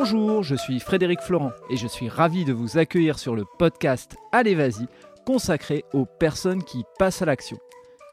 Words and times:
Bonjour, 0.00 0.44
je 0.44 0.54
suis 0.54 0.78
Frédéric 0.78 1.20
Florent 1.20 1.50
et 1.70 1.76
je 1.76 1.88
suis 1.88 2.08
ravi 2.08 2.44
de 2.44 2.52
vous 2.52 2.78
accueillir 2.78 3.18
sur 3.18 3.34
le 3.34 3.44
podcast 3.58 4.14
Allez 4.30 4.54
Vas-y, 4.54 4.86
consacré 5.26 5.84
aux 5.92 6.04
personnes 6.04 6.62
qui 6.62 6.84
passent 7.00 7.20
à 7.20 7.24
l'action. 7.24 7.58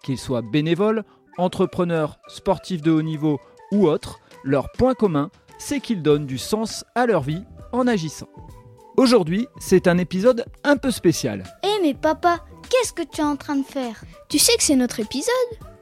Qu'ils 0.03 0.17
soient 0.17 0.41
bénévoles, 0.41 1.03
entrepreneurs, 1.37 2.17
sportifs 2.27 2.81
de 2.81 2.89
haut 2.89 3.03
niveau 3.03 3.39
ou 3.71 3.87
autres, 3.87 4.19
leur 4.43 4.71
point 4.71 4.95
commun, 4.95 5.29
c'est 5.59 5.79
qu'ils 5.79 6.01
donnent 6.01 6.25
du 6.25 6.39
sens 6.39 6.83
à 6.95 7.05
leur 7.05 7.21
vie 7.21 7.43
en 7.71 7.85
agissant. 7.85 8.29
Aujourd'hui, 8.97 9.47
c'est 9.59 9.87
un 9.87 9.99
épisode 9.99 10.43
un 10.63 10.77
peu 10.77 10.89
spécial. 10.89 11.43
Eh 11.61 11.83
mais 11.83 11.93
papa, 11.93 12.43
qu'est-ce 12.67 12.93
que 12.93 13.03
tu 13.03 13.21
es 13.21 13.23
en 13.23 13.35
train 13.35 13.57
de 13.57 13.63
faire? 13.63 14.03
Tu 14.27 14.39
sais 14.39 14.57
que 14.57 14.63
c'est 14.63 14.75
notre 14.75 15.01
épisode? 15.01 15.74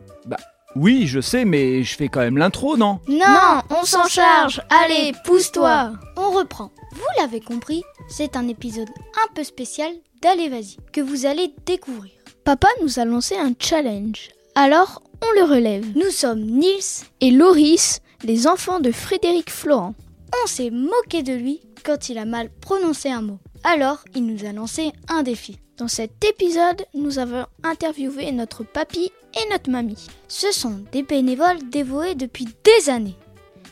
Oui, 0.76 1.06
je 1.08 1.20
sais, 1.22 1.46
mais 1.46 1.84
je 1.84 1.96
fais 1.96 2.08
quand 2.08 2.22
même 2.22 2.38
l'intro, 2.38 2.78
non? 2.78 3.00
Non, 3.08 3.62
on 3.70 3.86
s'en 3.86 4.08
charge. 4.08 4.62
Allez, 4.70 5.14
pousse-toi. 5.24 5.94
On 6.18 6.32
reprend. 6.32 6.72
Vous 6.94 7.22
l'avez 7.22 7.42
compris, 7.42 7.84
c'est 8.08 8.36
un 8.36 8.48
épisode 8.48 8.90
un 9.24 9.34
peu 9.34 9.44
spécial 9.44 9.92
d'Allez 10.22 10.50
Vas-y 10.50 10.78
que 10.92 11.02
vous 11.02 11.26
allez 11.26 11.54
découvrir. 11.66 12.12
Papa 12.44 12.68
nous 12.82 13.00
a 13.00 13.06
lancé 13.06 13.36
un 13.36 13.54
challenge. 13.58 14.30
Alors, 14.56 15.02
on 15.22 15.40
le 15.40 15.46
relève. 15.46 15.86
Nous 15.96 16.10
sommes 16.12 16.42
Nils, 16.42 17.06
Et 17.22 17.32
Loris, 17.32 18.02
les 18.24 18.48
enfants 18.48 18.80
de 18.80 18.92
Frédéric 18.92 19.50
Florent. 19.50 19.96
on 20.44 20.48
s'est 20.48 20.72
moqué 20.72 21.24
de 21.24 21.34
lui 21.34 21.62
quand 21.86 22.10
il 22.10 22.18
a 22.18 22.26
mal 22.26 22.50
prononcé 22.62 23.10
un 23.10 23.22
mot. 23.22 23.40
Alors, 23.64 24.04
il 24.16 24.26
nous 24.26 24.46
a 24.46 24.52
lancé 24.54 24.92
un 25.08 25.24
défi. 25.24 25.58
Dans 25.78 25.88
cet 25.88 26.24
épisode, 26.24 26.86
nous 26.94 27.18
avons 27.18 27.48
interviewé 27.64 28.32
notre 28.32 28.64
papy 28.64 29.12
et 29.34 29.52
notre 29.52 29.72
mamie. 29.72 30.06
Ce 30.28 30.52
sont 30.52 30.84
des 30.92 31.02
bénévoles 31.02 31.68
dévoués 31.72 32.14
depuis 32.14 32.46
des 32.46 32.92
années. 32.92 33.16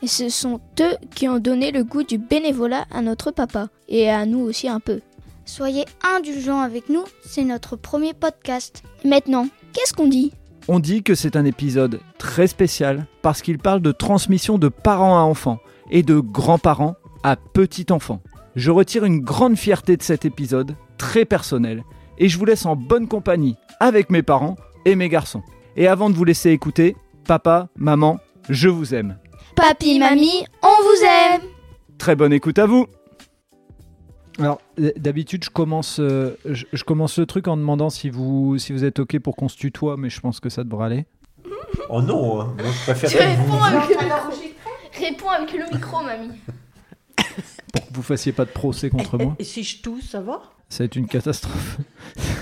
Et 0.02 0.08
ce 0.08 0.30
sont 0.30 0.60
eux 0.80 0.96
qui 1.14 1.30
ont 1.30 1.38
donné 1.38 1.72
le 1.72 1.84
goût 1.84 2.02
du 2.02 2.18
bénévolat 2.18 2.88
à 2.90 3.04
notre 3.04 3.30
papa. 3.30 3.70
Et 3.88 4.10
à 4.10 4.26
nous 4.26 4.40
aussi 4.40 4.68
un 4.68 4.80
peu. 4.80 5.02
Soyez 5.46 5.86
indulgents 6.16 6.62
avec 6.62 6.90
nous, 6.90 7.04
c'est 7.24 7.44
notre 7.44 7.76
premier 7.76 8.16
podcast. 8.16 8.82
Maintenant, 9.06 9.48
qu'est-ce 9.74 9.94
qu'on 9.94 10.08
dit? 10.08 10.32
On 10.68 10.80
dit 10.80 11.04
que 11.04 11.14
c'est 11.14 11.36
un 11.36 11.46
épisode 11.46 12.00
très 12.18 12.48
spécial 12.48 13.06
parce 13.22 13.44
qu'il 13.44 13.60
parle 13.60 13.82
de 13.82 13.92
transmission 13.92 14.58
de 14.58 14.70
parents 14.70 15.20
à 15.20 15.22
enfants 15.22 15.60
et 15.92 16.02
de 16.02 16.20
grands-parents 16.20 16.96
à 17.22 17.36
petits-enfants. 17.36 18.22
Je 18.56 18.72
retire 18.72 19.06
une 19.06 19.20
grande 19.20 19.56
fierté 19.56 19.98
de 19.98 20.04
cet 20.04 20.26
épisode, 20.26 20.76
très 21.02 21.26
personnel, 21.26 21.84
et 22.20 22.30
je 22.30 22.38
vous 22.38 22.46
laisse 22.46 22.68
en 22.68 22.76
bonne 22.76 23.08
compagnie 23.08 23.56
avec 23.80 24.12
mes 24.12 24.22
parents 24.22 24.56
et 24.86 24.96
mes 24.96 25.10
garçons. 25.10 25.42
Et 25.76 25.88
avant 25.88 26.12
de 26.12 26.16
vous 26.16 26.24
laisser 26.26 26.52
écouter, 26.52 26.96
papa, 27.26 27.70
maman, 27.76 28.20
je 28.50 28.70
vous 28.70 28.94
aime. 28.94 29.18
Papy, 29.56 29.98
mamie, 29.98 30.46
on 30.62 30.68
vous 30.84 31.04
aime 31.04 31.42
Très 31.98 32.16
bonne 32.16 32.32
écoute 32.34 32.60
à 32.60 32.68
vous. 32.68 32.86
Alors 34.38 34.60
d'habitude 34.78 35.44
je 35.44 35.50
commence, 35.50 36.00
euh, 36.00 36.38
je, 36.46 36.66
je 36.72 36.84
commence 36.84 37.18
le 37.18 37.26
truc 37.26 37.48
en 37.48 37.58
demandant 37.58 37.90
si 37.90 38.10
vous, 38.12 38.58
si 38.60 38.72
vous 38.74 38.86
êtes 38.86 39.00
ok 39.00 39.18
pour 39.20 39.36
qu'on 39.36 39.50
se 39.50 39.58
tutoie, 39.58 39.98
mais 39.98 40.10
je 40.12 40.20
pense 40.22 40.40
que 40.40 40.50
ça 40.50 40.64
devrait 40.64 40.86
aller. 40.86 41.06
Oh 41.90 42.02
non, 42.02 42.42
hein. 42.42 42.56
moi 42.62 42.72
je 42.72 42.82
préfère 42.84 43.10
Tu 43.10 43.18
être 43.18 43.40
vous. 43.40 43.58
réponds 43.58 43.64
avec 43.64 43.90
le 43.90 44.06
micro. 44.06 44.32
Réponds 45.00 45.30
avec 45.30 45.54
le 45.54 45.76
micro, 45.76 46.04
mamie. 46.04 46.40
Pour 47.74 47.88
que 47.88 47.94
vous 47.94 48.04
fassiez 48.04 48.32
pas 48.32 48.46
de 48.46 48.52
procès 48.52 48.90
contre 48.90 49.18
moi. 49.18 49.36
Et 49.40 49.44
si 49.44 49.64
je 49.64 49.82
tousse, 49.82 50.10
ça 50.12 50.22
va? 50.22 50.42
Ça 50.72 50.80
va 50.80 50.86
être 50.86 50.96
une 50.96 51.08
catastrophe. 51.08 51.78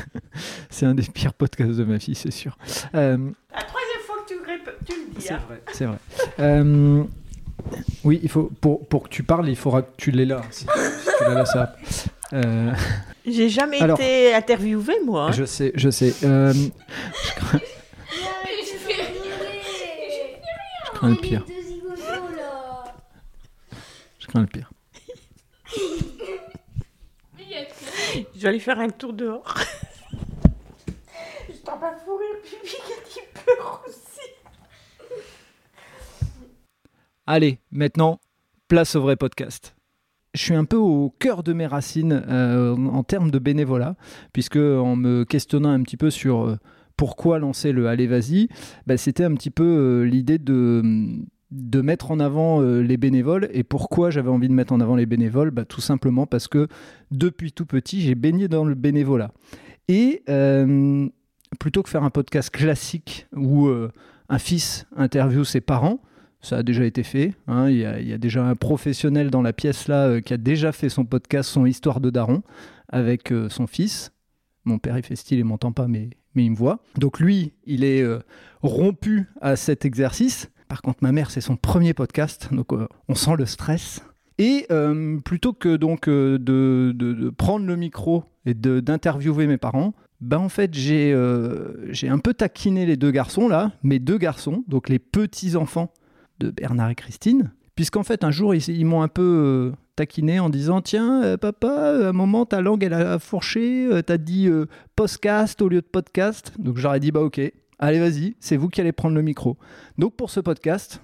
c'est 0.69 0.85
un 0.85 0.93
des 0.93 1.01
pires 1.03 1.33
podcasts 1.33 1.71
de 1.71 1.83
ma 1.83 1.97
fille, 1.99 2.13
c'est 2.13 2.29
sûr. 2.31 2.55
Euh, 2.93 3.17
La 3.53 3.63
troisième 3.63 4.01
fois 4.05 4.17
que 4.23 4.27
tu, 4.31 4.35
rép- 4.39 4.75
tu 4.85 4.93
le 4.93 5.15
dis. 5.15 5.21
c'est 5.25 5.33
hein. 5.33 5.41
vrai, 5.47 5.61
c'est 5.73 5.85
vrai. 5.85 5.97
Euh, 6.39 7.03
oui, 8.03 8.19
il 8.21 8.29
faut 8.29 8.51
pour, 8.61 8.87
pour 8.87 9.03
que 9.03 9.09
tu 9.09 9.23
parles, 9.23 9.49
il 9.49 9.55
faudra 9.55 9.81
que 9.81 9.89
tu 9.97 10.11
l'aies 10.11 10.25
là. 10.25 10.41
Si, 10.51 10.59
si 10.61 10.65
tu 11.17 11.23
l'as 11.23 11.33
là, 11.33 11.45
ça. 11.45 11.75
va. 12.31 12.37
Euh, 12.37 12.71
J'ai 13.25 13.49
jamais 13.49 13.81
Alors- 13.81 13.99
été 13.99 14.35
interviewée, 14.35 14.99
moi. 15.03 15.25
hein. 15.29 15.31
je 15.31 15.45
sais, 15.45 15.71
je 15.73 15.89
sais. 15.89 16.13
Euh, 16.23 16.53
je 16.53 17.33
crains, 17.35 17.59
je 20.85 20.91
crains 20.93 21.09
le 21.09 21.15
pire. 21.15 21.43
Je 24.19 24.27
crains 24.27 24.41
le 24.41 24.47
pire. 24.47 24.71
Je 28.39 28.43
vais 28.43 28.49
aller 28.51 28.59
faire 28.59 28.79
un 28.79 28.87
tour 28.87 29.11
dehors. 29.11 29.53
je 31.49 31.57
t'en 31.57 31.77
pas 31.77 31.97
fourrer 32.05 32.23
pipi 32.41 32.77
qui 33.09 33.19
peur 33.33 33.83
aussi. 33.85 34.29
Allez, 37.27 37.59
maintenant, 37.69 38.21
place 38.69 38.95
au 38.95 39.01
vrai 39.01 39.17
podcast. 39.17 39.75
Je 40.33 40.41
suis 40.41 40.55
un 40.55 40.63
peu 40.63 40.77
au 40.77 41.13
cœur 41.19 41.43
de 41.43 41.51
mes 41.51 41.67
racines 41.67 42.23
euh, 42.29 42.77
en 42.77 43.03
termes 43.03 43.29
de 43.29 43.39
bénévolat, 43.39 43.97
puisque 44.31 44.55
en 44.55 44.95
me 44.95 45.25
questionnant 45.25 45.71
un 45.71 45.83
petit 45.83 45.97
peu 45.97 46.09
sur 46.09 46.45
euh, 46.45 46.55
pourquoi 46.95 47.39
lancer 47.39 47.73
le 47.73 47.89
Allez 47.89 48.07
Vas-y, 48.07 48.47
bah, 48.87 48.95
c'était 48.95 49.25
un 49.25 49.33
petit 49.33 49.51
peu 49.51 49.65
euh, 49.65 50.03
l'idée 50.03 50.37
de, 50.37 50.81
de 51.51 51.81
mettre 51.81 52.11
en 52.11 52.19
avant 52.19 52.61
euh, 52.61 52.81
les 52.81 52.97
bénévoles. 52.97 53.49
Et 53.53 53.63
pourquoi 53.63 54.09
j'avais 54.11 54.29
envie 54.29 54.47
de 54.49 54.53
mettre 54.53 54.73
en 54.73 54.79
avant 54.79 54.95
les 54.95 55.05
bénévoles? 55.05 55.51
Bah, 55.51 55.65
Tout 55.65 55.81
simplement 55.81 56.25
parce 56.27 56.47
que 56.47 56.67
depuis 57.11 57.51
tout 57.51 57.65
petit, 57.65 58.01
j'ai 58.01 58.15
baigné 58.15 58.47
dans 58.47 58.65
le 58.65 58.75
bénévolat. 58.75 59.31
Et 59.87 60.21
euh, 60.29 61.07
plutôt 61.59 61.81
que 61.81 61.89
faire 61.89 62.03
un 62.03 62.11
podcast 62.11 62.51
classique 62.51 63.27
où 63.35 63.67
euh, 63.67 63.91
un 64.29 64.37
fils 64.37 64.85
interviewe 64.95 65.43
ses 65.43 65.61
parents, 65.61 65.99
ça 66.41 66.57
a 66.57 66.63
déjà 66.63 66.85
été 66.85 67.01
fait. 67.03 67.33
hein. 67.47 67.69
Il 67.69 67.77
y, 67.77 67.85
a- 68.13 68.17
déjà 68.17 68.45
un 68.45 68.55
professionnel 68.55 69.29
dans 69.31 69.41
la 69.41 69.51
pièce 69.51 69.87
là 69.87 70.21
qui 70.21 70.33
a 70.33 70.37
déjà 70.37 70.71
fait 70.71 70.87
son 70.89 71.03
podcast, 71.03 71.49
son 71.49 71.65
histoire 71.65 71.99
de 71.99 72.09
daron, 72.11 72.43
avec 72.87 73.33
son 73.49 73.65
fils. 73.67 74.11
Mon 74.65 74.77
père, 74.77 74.97
il 74.97 75.03
fait 75.03 75.15
style, 75.15 75.39
il 75.39 75.45
m'entend 75.45 75.71
pas, 75.71 75.87
mais, 75.87 76.11
mais 76.35 76.45
il 76.45 76.51
me 76.51 76.55
voit. 76.55 76.79
Donc 76.97 77.19
lui, 77.19 77.53
il 77.65 77.83
est 77.83 78.05
rompu 78.61 79.25
à 79.41 79.55
cet 79.55 79.83
exercice. 79.83 80.49
Par 80.69 80.83
contre, 80.83 80.99
ma 81.01 81.11
mère, 81.11 81.31
c'est 81.31 81.41
son 81.41 81.57
premier 81.57 81.95
podcast, 81.95 82.49
donc 82.53 82.71
euh, 82.73 82.87
on 83.09 83.15
sent 83.15 83.35
le 83.37 83.47
stress. 83.47 84.03
Et 84.37 84.67
euh, 84.71 85.17
plutôt 85.19 85.51
que 85.51 85.75
donc 85.75 86.07
euh, 86.07 86.37
de, 86.37 86.93
de- 86.95 87.29
prendre 87.31 87.65
le 87.65 87.75
micro 87.75 88.23
et 88.45 88.53
d'interviewer 88.53 89.47
mes 89.47 89.57
parents, 89.57 89.93
ben 90.21 90.37
en 90.37 90.47
fait 90.47 90.73
j'ai 90.73 91.13
un 91.13 92.19
peu 92.19 92.33
taquiné 92.33 92.85
les 92.85 92.97
deux 92.97 93.11
garçons 93.11 93.47
là, 93.47 93.71
mes 93.83 93.99
deux 93.99 94.17
garçons, 94.17 94.63
donc 94.67 94.89
les 94.89 94.99
petits 94.99 95.55
enfants 95.55 95.91
de 96.39 96.51
Bernard 96.51 96.91
et 96.91 96.95
Christine, 96.95 97.51
puisqu'en 97.75 98.03
fait 98.03 98.23
un 98.23 98.31
jour 98.31 98.53
ils, 98.53 98.85
m'ont 98.85 99.01
un 99.01 99.07
peu 99.07 99.73
taquiné 99.95 100.39
en 100.39 100.49
disant 100.49 100.81
tiens 100.81 101.37
papa 101.37 101.69
à 101.69 102.09
un 102.09 102.13
moment 102.13 102.45
ta 102.45 102.61
langue 102.61 102.83
elle 102.83 102.93
a 102.93 103.17
fourché, 103.19 103.89
t'as 104.05 104.17
dit 104.17 104.49
podcast 104.95 105.61
au 105.61 105.69
lieu 105.69 105.81
de 105.81 105.87
podcast, 105.87 106.53
donc 106.59 106.77
j'aurais 106.77 106.99
dit 106.99 107.11
bah 107.11 107.21
ok 107.21 107.41
allez 107.79 107.99
vas-y 107.99 108.35
c'est 108.39 108.57
vous 108.57 108.69
qui 108.69 108.81
allez 108.81 108.91
prendre 108.91 109.15
le 109.15 109.21
micro. 109.21 109.57
Donc 109.97 110.15
pour 110.15 110.29
ce 110.29 110.39
podcast 110.39 111.01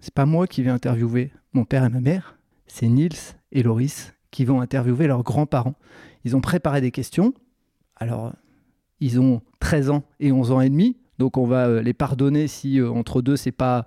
c'est 0.00 0.12
pas 0.12 0.26
moi 0.26 0.46
qui 0.46 0.62
vais 0.62 0.70
interviewer 0.70 1.32
mon 1.54 1.64
père 1.64 1.84
et 1.84 1.88
ma 1.88 2.00
mère, 2.00 2.36
c'est 2.66 2.88
Nils 2.88 3.36
et 3.52 3.62
Loris 3.62 4.12
qui 4.30 4.44
vont 4.44 4.60
interviewer 4.60 5.06
leurs 5.06 5.22
grands-parents. 5.22 5.76
Ils 6.24 6.36
ont 6.36 6.40
préparé 6.40 6.80
des 6.80 6.90
questions. 6.90 7.32
Alors, 7.96 8.32
ils 9.00 9.20
ont 9.20 9.40
13 9.60 9.90
ans 9.90 10.02
et 10.18 10.32
11 10.32 10.50
ans 10.50 10.60
et 10.60 10.68
demi, 10.68 10.96
donc 11.18 11.36
on 11.36 11.46
va 11.46 11.68
euh, 11.68 11.82
les 11.82 11.94
pardonner 11.94 12.48
si 12.48 12.80
euh, 12.80 12.90
entre 12.90 13.22
deux 13.22 13.36
c'est 13.36 13.52
pas 13.52 13.86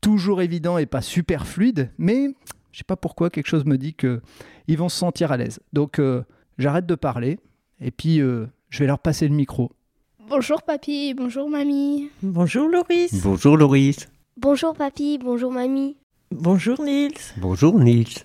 toujours 0.00 0.42
évident 0.42 0.76
et 0.78 0.86
pas 0.86 1.00
super 1.00 1.46
fluide, 1.46 1.90
mais 1.98 2.28
je 2.72 2.78
sais 2.78 2.84
pas 2.84 2.96
pourquoi 2.96 3.30
quelque 3.30 3.46
chose 3.46 3.64
me 3.64 3.78
dit 3.78 3.94
que 3.94 4.20
ils 4.68 4.76
vont 4.76 4.88
se 4.88 4.98
sentir 4.98 5.32
à 5.32 5.36
l'aise. 5.36 5.60
Donc 5.72 5.98
euh, 5.98 6.22
j'arrête 6.58 6.86
de 6.86 6.94
parler 6.94 7.38
et 7.80 7.90
puis 7.90 8.18
je 8.18 8.78
vais 8.78 8.86
leur 8.86 8.98
passer 8.98 9.26
le 9.26 9.34
micro. 9.34 9.72
Bonjour 10.28 10.62
papy, 10.62 11.14
bonjour 11.14 11.48
mamie. 11.48 12.10
Bonjour 12.20 12.68
Loris. 12.68 13.14
Bonjour 13.22 13.56
Loris. 13.56 14.08
Bonjour 14.36 14.74
papy, 14.74 15.18
bonjour 15.18 15.52
mamie. 15.52 15.96
Bonjour 16.32 16.82
Nils. 16.82 17.12
Bonjour 17.36 17.78
Nils. 17.78 18.24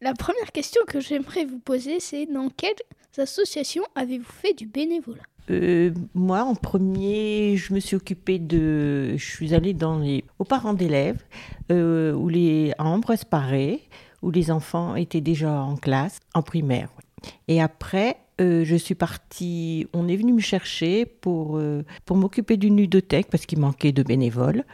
La 0.00 0.14
première 0.14 0.52
question 0.52 0.80
que 0.88 1.00
j'aimerais 1.00 1.44
vous 1.44 1.58
poser, 1.58 2.00
c'est 2.00 2.24
dans 2.24 2.48
quelles 2.48 2.76
associations 3.18 3.84
avez-vous 3.94 4.24
fait 4.24 4.54
du 4.54 4.66
bénévolat? 4.66 5.22
Euh, 5.50 5.92
moi, 6.14 6.44
en 6.44 6.54
premier, 6.54 7.58
je 7.58 7.74
me 7.74 7.80
suis 7.80 7.96
occupée 7.96 8.38
de. 8.38 9.14
Je 9.18 9.24
suis 9.24 9.54
allée 9.54 9.74
dans 9.74 9.98
les... 9.98 10.24
aux 10.38 10.44
parents 10.44 10.72
d'élèves, 10.72 11.22
euh, 11.70 12.14
où 12.14 12.30
les... 12.30 12.72
à 12.78 12.84
Ambroise-Paré, 12.84 13.82
où 14.22 14.30
les 14.30 14.50
enfants 14.50 14.96
étaient 14.96 15.20
déjà 15.20 15.60
en 15.60 15.76
classe, 15.76 16.20
en 16.32 16.40
primaire. 16.40 16.88
ouais. 16.96 17.03
Et 17.48 17.60
après, 17.62 18.16
euh, 18.40 18.64
je 18.64 18.76
suis 18.76 18.94
partie. 18.94 19.86
On 19.92 20.08
est 20.08 20.16
venu 20.16 20.32
me 20.32 20.40
chercher 20.40 21.06
pour, 21.06 21.58
euh, 21.58 21.84
pour 22.04 22.16
m'occuper 22.16 22.56
d'une 22.56 22.76
ludothèque 22.76 23.28
parce 23.30 23.46
qu'il 23.46 23.58
manquait 23.60 23.92
de 23.92 24.02
bénévoles. 24.02 24.64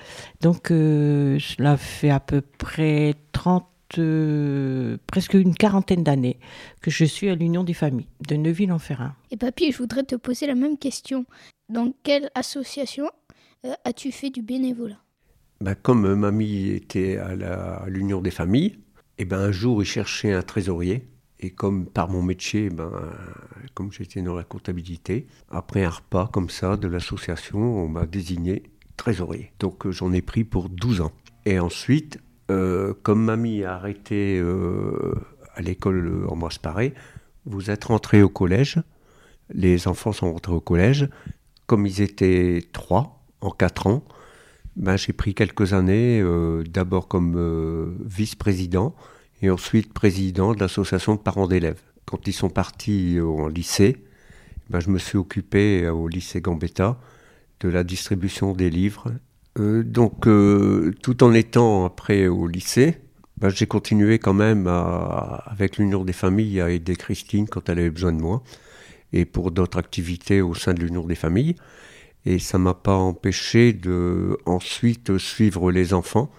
Donc, 0.41 0.70
euh, 0.70 1.38
cela 1.38 1.76
fait 1.76 2.11
à 2.11 2.20
peu 2.20 2.41
près 2.41 3.14
30. 3.32 3.67
euh, 3.99 4.99
presque 5.08 5.35
une 5.35 5.55
quarantaine 5.55 6.05
d'années 6.05 6.38
que 6.81 6.93
je 6.93 7.05
suis 7.05 7.29
à 7.29 7.35
l'Union 7.35 7.64
des 7.64 7.75
familles 7.75 8.06
de 8.29 8.37
Neuville-en-Ferrin. 8.37 9.17
Et 9.32 9.37
papy, 9.37 9.73
je 9.73 9.79
voudrais 9.79 10.05
te 10.05 10.14
poser 10.14 10.47
la 10.47 10.55
même 10.55 10.79
question. 10.79 11.26
Dans 11.69 11.93
quelle 12.05 12.31
association 12.37 13.06
euh, 13.67 13.73
as-tu 13.85 14.12
fait 14.12 14.31
du 14.31 14.43
bénévolat? 14.43 15.00
Bah, 15.61 15.75
comme 15.75 16.06
euh, 16.06 16.14
mamie 16.14 16.69
était 16.69 17.17
à 17.19 17.85
l'Union 17.88 18.20
des 18.23 18.31
familles, 18.31 18.79
Et 19.19 19.25
ben 19.25 19.38
un 19.41 19.52
jour, 19.52 19.82
il 19.82 19.87
cherchait 19.87 20.32
un 20.32 20.43
trésorier. 20.43 21.08
Et 21.41 21.51
comme 21.51 21.87
par 21.87 22.09
mon 22.11 22.23
métier, 22.23 22.69
ben, 22.69 22.93
comme 23.75 23.91
j'étais 23.93 24.21
dans 24.21 24.35
la 24.35 24.45
comptabilité, 24.45 25.27
après 25.51 25.85
un 25.85 25.91
repas 25.91 26.29
comme 26.33 26.51
ça 26.51 26.77
de 26.77 26.87
l'association, 26.87 27.59
on 27.59 27.89
m'a 27.89 28.07
désigné 28.07 28.63
trésorier. 28.97 29.53
Donc 29.59 29.87
euh, 29.87 29.91
j'en 29.91 30.13
ai 30.13 30.21
pris 30.21 30.45
pour 30.45 30.69
12 30.69 31.01
ans. 31.01 31.13
Et 31.47 31.59
ensuite, 31.59 32.19
euh, 32.51 32.93
comme 33.03 33.25
mamie 33.25 33.65
a 33.65 33.75
arrêté 33.75 34.39
euh, 34.39 35.15
à 35.55 35.63
l'école 35.63 36.27
Ambroise 36.29 36.59
Paré, 36.59 36.93
vous 37.47 37.71
êtes 37.71 37.85
rentré 37.85 38.23
au 38.23 38.29
collège. 38.29 38.83
Les 39.53 39.89
enfants 39.89 40.13
sont 40.13 40.33
rentrés 40.33 40.53
au 40.53 40.61
collège. 40.61 41.09
Comme 41.67 41.87
ils 41.87 42.03
étaient 42.03 42.63
trois 42.73 43.25
en 43.41 43.51
quatre 43.51 43.87
ans, 43.87 44.05
ben, 44.77 44.97
j'ai 44.97 45.13
pris 45.13 45.35
quelques 45.35 45.73
années, 45.73 46.21
euh, 46.21 46.63
d'abord 46.65 47.09
comme 47.09 47.35
euh, 47.37 47.97
vice-président 48.05 48.95
et 49.43 49.51
ensuite 49.51 49.93
président 49.93 50.55
de 50.55 50.61
l'association 50.61 51.15
de 51.15 51.21
parents 51.21 51.47
d'élèves. 51.47 51.81
Quand 52.05 52.27
ils 52.27 52.33
sont 52.33 52.51
partis 52.51 53.19
en 53.21 53.49
lycée, 53.49 54.05
ben, 54.71 54.79
je 54.79 54.91
me 54.91 54.99
suis 54.99 55.19
occupé 55.19 55.83
euh, 55.83 55.93
au 55.93 56.07
lycée 56.07 56.41
Gambetta 56.41 56.97
de 57.59 57.69
la 57.69 57.83
distribution 57.83 58.53
des 58.53 58.71
livres. 58.71 59.13
Euh, 59.59 59.83
donc, 59.83 60.29
euh, 60.29 60.95
tout 61.03 61.25
en 61.25 61.35
étant 61.35 61.85
après 61.85 62.29
au 62.29 62.47
lycée, 62.47 62.99
ben, 63.37 63.49
j'ai 63.49 63.67
continué 63.67 64.21
quand 64.21 64.33
même 64.33 64.69
avec 64.69 65.79
l'Union 65.79 66.05
des 66.05 66.13
familles 66.13 66.61
à 66.61 66.71
aider 66.71 66.95
Christine 66.95 67.49
quand 67.49 67.69
elle 67.69 67.81
avait 67.81 67.91
besoin 67.91 68.13
de 68.13 68.21
moi 68.21 68.45
et 69.13 69.25
pour 69.25 69.51
d'autres 69.51 69.79
activités 69.79 70.41
au 70.41 70.55
sein 70.55 70.73
de 70.73 70.81
l'Union 70.81 71.05
des 71.05 71.17
familles. 71.17 71.57
Et 72.27 72.39
ça 72.39 72.59
m'a 72.59 72.75
pas 72.75 72.95
empêché 72.95 73.73
de 73.73 74.39
ensuite 74.47 75.19
suivre 75.19 75.73
les 75.73 75.95
enfants, 75.95 76.31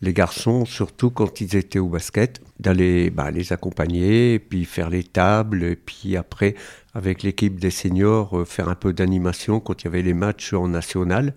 les 0.00 0.12
garçons, 0.12 0.64
surtout 0.64 1.10
quand 1.10 1.40
ils 1.40 1.56
étaient 1.56 1.78
au 1.78 1.88
basket, 1.88 2.40
d'aller 2.60 3.10
bah, 3.10 3.30
les 3.30 3.52
accompagner, 3.52 4.38
puis 4.38 4.64
faire 4.64 4.90
les 4.90 5.04
tables, 5.04 5.64
et 5.64 5.76
puis 5.76 6.16
après, 6.16 6.54
avec 6.94 7.22
l'équipe 7.22 7.58
des 7.58 7.70
seniors, 7.70 8.38
euh, 8.38 8.44
faire 8.44 8.68
un 8.68 8.74
peu 8.74 8.92
d'animation 8.92 9.60
quand 9.60 9.82
il 9.82 9.84
y 9.86 9.88
avait 9.88 10.02
les 10.02 10.14
matchs 10.14 10.52
en 10.52 10.68
national. 10.68 11.34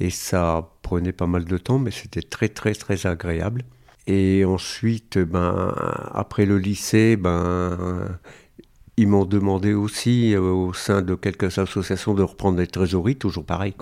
Et 0.00 0.10
ça 0.10 0.70
prenait 0.82 1.12
pas 1.12 1.26
mal 1.26 1.44
de 1.44 1.58
temps, 1.58 1.78
mais 1.78 1.90
c'était 1.90 2.22
très 2.22 2.48
très 2.48 2.74
très 2.74 3.06
agréable. 3.06 3.64
Et 4.06 4.44
ensuite, 4.44 5.18
ben, 5.18 5.74
après 6.14 6.46
le 6.46 6.58
lycée, 6.58 7.16
ben, 7.16 8.08
ils 8.98 9.06
m'ont 9.06 9.24
demandé 9.24 9.74
aussi, 9.74 10.34
euh, 10.34 10.40
au 10.40 10.72
sein 10.72 11.02
de 11.02 11.14
quelques 11.14 11.58
associations, 11.58 12.14
de 12.14 12.22
reprendre 12.22 12.58
des 12.58 12.66
trésoreries, 12.66 13.16
toujours 13.16 13.44
pareil. 13.44 13.74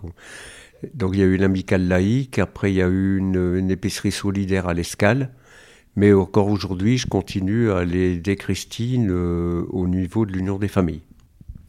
Donc 0.95 1.13
il 1.15 1.21
y 1.21 1.23
a 1.23 1.27
eu 1.27 1.37
l'amicale 1.37 1.89
laïque, 1.89 2.39
après 2.39 2.73
il 2.73 2.77
y 2.77 2.83
a 2.83 2.89
eu 2.89 3.19
une, 3.19 3.71
épicerie 3.71 4.13
solidaire 4.13 4.69
à 4.69 4.75
l'Escale. 4.75 5.31
Mais 5.99 6.13
encore 6.13 6.49
aujourd'hui, 6.49 6.99
je 6.99 7.07
continue 7.07 7.71
à 7.71 7.79
aller 7.79 8.21
Christine 8.39 9.09
euh, 9.11 9.65
au 9.71 9.89
niveau 9.89 10.27
de 10.27 10.33
l'Union 10.33 10.59
des 10.59 10.69
familles. 10.69 11.01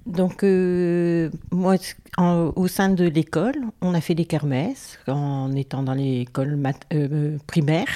Donc, 0.08 0.44
euh, 0.44 1.30
moi, 1.52 1.76
au 2.18 2.68
sein 2.68 2.90
de 2.90 3.06
l'école, 3.06 3.58
on 3.82 3.94
a 3.94 4.00
fait 4.00 4.16
des 4.16 4.26
kermesses 4.26 5.00
en 5.08 5.52
étant 5.54 5.84
dans 5.84 5.94
l'école 5.94 6.58
euh, 6.94 7.38
primaire. 7.46 7.88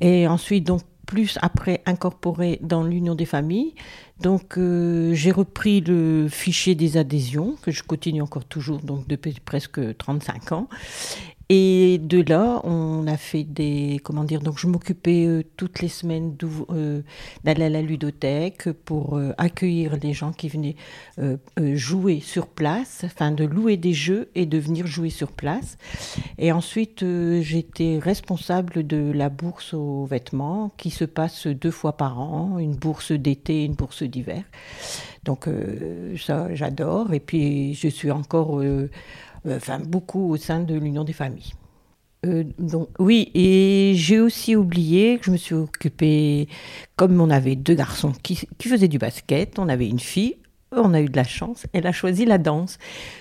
Et 0.00 0.28
ensuite, 0.28 0.66
donc, 0.66 0.82
plus 1.06 1.38
après 1.42 1.82
incorporé 1.86 2.58
dans 2.62 2.82
l'Union 2.84 3.14
des 3.14 3.26
familles. 3.26 3.74
Donc, 4.20 4.58
euh, 4.58 5.12
j'ai 5.14 5.32
repris 5.32 5.80
le 5.80 6.28
fichier 6.28 6.74
des 6.74 6.96
adhésions, 6.96 7.56
que 7.62 7.70
je 7.70 7.82
continue 7.82 8.22
encore 8.22 8.44
toujours, 8.44 8.80
donc 8.80 9.08
depuis 9.08 9.36
presque 9.44 9.96
35 9.96 10.52
ans. 10.52 10.68
Et 11.50 11.98
de 11.98 12.24
là, 12.26 12.60
on 12.64 13.06
a 13.06 13.18
fait 13.18 13.44
des. 13.44 14.00
Comment 14.02 14.24
dire 14.24 14.40
Donc, 14.40 14.58
je 14.58 14.66
m'occupais 14.66 15.26
euh, 15.26 15.42
toutes 15.58 15.82
les 15.82 15.88
semaines 15.88 16.36
euh, 16.70 17.02
d'aller 17.44 17.64
à 17.66 17.68
la 17.68 17.82
ludothèque 17.82 18.72
pour 18.72 19.18
euh, 19.18 19.32
accueillir 19.36 19.96
les 20.02 20.14
gens 20.14 20.32
qui 20.32 20.48
venaient 20.48 20.76
jouer 21.58 22.20
sur 22.20 22.46
place, 22.46 23.02
enfin 23.04 23.30
de 23.30 23.44
louer 23.44 23.76
des 23.76 23.92
jeux 23.92 24.30
et 24.34 24.46
de 24.46 24.58
venir 24.58 24.86
jouer 24.86 25.10
sur 25.10 25.32
place. 25.32 25.76
Et 26.38 26.50
ensuite, 26.50 27.04
j'étais 27.40 27.98
responsable 28.02 28.86
de 28.86 29.12
la 29.12 29.28
bourse 29.28 29.74
aux 29.74 30.04
vêtements 30.04 30.72
qui 30.76 30.90
se 30.90 31.04
passe 31.04 31.46
deux 31.46 31.70
fois 31.70 31.96
par 31.96 32.20
an, 32.20 32.58
une 32.58 32.74
bourse 32.74 33.12
d'été 33.12 33.62
et 33.62 33.64
une 33.64 33.74
bourse 33.74 34.02
d'hiver. 34.02 34.42
Donc 35.24 35.48
ça, 36.18 36.54
j'adore. 36.54 37.12
Et 37.12 37.20
puis, 37.20 37.74
je 37.74 37.88
suis 37.88 38.10
encore, 38.10 38.60
enfin, 39.48 39.78
beaucoup 39.80 40.30
au 40.30 40.36
sein 40.36 40.60
de 40.60 40.74
l'Union 40.74 41.04
des 41.04 41.12
familles. 41.12 41.52
Euh, 42.24 42.44
donc, 42.58 42.88
oui, 42.98 43.30
et 43.34 43.92
j'ai 43.96 44.20
aussi 44.20 44.56
oublié 44.56 45.18
que 45.18 45.26
je 45.26 45.30
me 45.30 45.36
suis 45.36 45.54
occupée, 45.54 46.48
comme 46.96 47.20
on 47.20 47.30
avait 47.30 47.56
deux 47.56 47.74
garçons 47.74 48.12
qui, 48.22 48.48
qui 48.58 48.68
faisaient 48.68 48.88
du 48.88 48.98
basket, 48.98 49.58
on 49.58 49.68
avait 49.68 49.88
une 49.88 50.00
fille, 50.00 50.36
on 50.76 50.94
a 50.94 51.00
eu 51.00 51.08
de 51.08 51.16
la 51.16 51.24
chance, 51.24 51.66
elle 51.72 51.86
a 51.86 51.92
choisi 51.92 52.24
la 52.24 52.38
danse. 52.38 52.78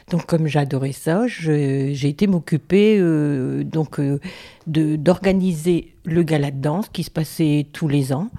Donc 0.10 0.26
comme 0.26 0.48
j'adorais 0.48 0.92
ça, 0.92 1.28
j'ai 1.28 2.08
été 2.08 2.28
m'occuper 2.28 2.98
euh, 3.00 3.64
euh, 4.00 4.20
d'organiser 4.66 5.96
le 6.06 6.24
gala 6.24 6.52
de 6.52 6.60
danse 6.60 6.90
qui 6.90 7.04
se 7.04 7.12
passait 7.12 7.68
tous 7.72 7.88
les 7.88 8.14
ans. 8.14 8.30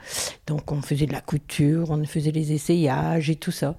Donc 0.46 0.72
on 0.72 0.82
faisait 0.82 1.06
de 1.06 1.12
la 1.12 1.20
couture, 1.20 1.90
on 1.90 2.04
faisait 2.04 2.32
les 2.32 2.52
essayages 2.52 3.30
et 3.30 3.36
tout 3.36 3.52
ça. 3.52 3.76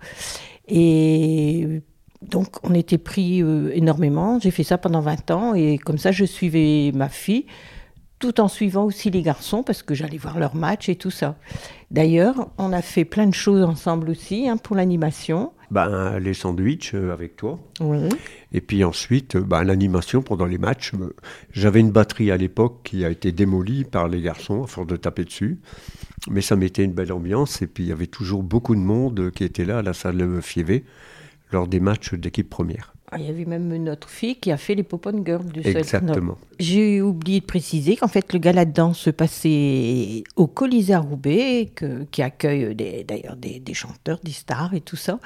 Et 0.68 1.82
donc, 2.30 2.58
on 2.64 2.74
était 2.74 2.98
pris 2.98 3.42
euh, 3.42 3.72
énormément. 3.74 4.40
J'ai 4.40 4.52
fait 4.52 4.64
ça 4.64 4.78
pendant 4.78 5.02
20 5.02 5.32
ans 5.32 5.54
et 5.54 5.78
comme 5.78 5.98
ça, 5.98 6.12
je 6.12 6.26
suivais 6.26 6.92
ma 6.94 7.10
fille 7.10 7.46
tout 8.20 8.40
en 8.40 8.48
suivant 8.48 8.86
aussi 8.86 9.12
les 9.12 9.22
garçons 9.22 9.62
parce 9.62 9.84
que 9.84 9.94
j'allais 9.94 10.18
voir 10.18 10.40
leurs 10.40 10.56
matchs 10.56 10.90
et 10.90 10.96
tout 10.96 11.12
ça. 11.12 11.36
D'ailleurs, 11.92 12.50
on 12.58 12.72
a 12.72 12.82
fait 12.82 13.06
plein 13.06 13.28
de 13.28 13.34
choses 13.34 13.64
ensemble 13.64 14.10
aussi 14.10 14.48
hein, 14.48 14.58
pour 14.58 14.76
l'animation. 14.76 15.52
Ben, 15.70 16.20
les 16.20 16.34
sandwichs 16.34 16.94
euh, 16.94 17.12
avec 17.12 17.36
toi. 17.36 17.60
Oui. 17.82 18.10
Et 18.54 18.62
puis 18.62 18.84
ensuite, 18.84 19.36
euh, 19.36 19.42
ben, 19.42 19.64
l'animation 19.64 20.22
pendant 20.22 20.46
les 20.46 20.58
matchs. 20.58 20.94
J'avais 21.52 21.82
une 21.82 21.92
batterie 21.92 22.32
à 22.32 22.38
l'époque 22.38 22.80
qui 22.84 23.04
a 23.04 23.10
été 23.10 23.32
démolie 23.32 23.84
par 23.84 24.08
les 24.08 24.22
garçons 24.22 24.64
à 24.64 24.68
force 24.68 24.88
de 24.88 24.96
taper 24.96 25.26
dessus. 25.26 25.60
Mais 26.30 26.42
ça 26.42 26.56
mettait 26.56 26.84
une 26.84 26.94
belle 26.94 27.12
ambiance. 27.12 27.62
Et 27.62 27.68
puis 27.68 27.84
il 27.84 27.90
y 27.90 27.92
avait 27.92 28.08
toujours 28.08 28.44
beaucoup 28.44 28.76
de 28.76 28.82
monde 28.82 29.32
qui 29.36 29.44
était 29.44 29.66
là 29.66 29.80
à 29.80 29.82
la 29.82 29.94
salle 29.94 30.42
Fievé 30.42 30.86
lors 31.52 31.68
des 31.68 31.80
matchs 31.80 32.14
d'équipe 32.14 32.50
première. 32.50 32.95
Ah, 33.12 33.18
Il 33.20 33.26
y 33.26 33.30
avait 33.30 33.46
même 33.46 33.68
notre 33.78 34.10
fille 34.10 34.36
qui 34.36 34.52
a 34.52 34.58
fait 34.58 34.74
les 34.76 34.84
Popon 34.84 35.24
Girls 35.26 35.46
du 35.46 35.60
Exactement. 35.60 36.38
J'ai 36.58 37.02
oublié 37.02 37.40
de 37.42 37.46
préciser 37.46 37.96
qu'en 37.98 38.08
fait 38.08 38.32
le 38.34 38.40
gala 38.40 38.66
de 38.66 38.72
danse 38.72 38.98
se 38.98 39.10
passait 39.10 40.24
au 40.38 40.48
Colisée 40.48 40.94
à 40.94 41.00
Roubaix, 41.00 41.70
que- 41.76 42.04
qui 42.06 42.22
accueille 42.24 42.74
des- 42.74 43.04
d'ailleurs 43.04 43.36
des, 43.36 43.60
des 43.60 43.74
chanteurs, 43.74 44.20
des 44.24 44.32
stars 44.32 44.74
et 44.74 44.82
tout 44.82 44.96
ça. 44.96 45.20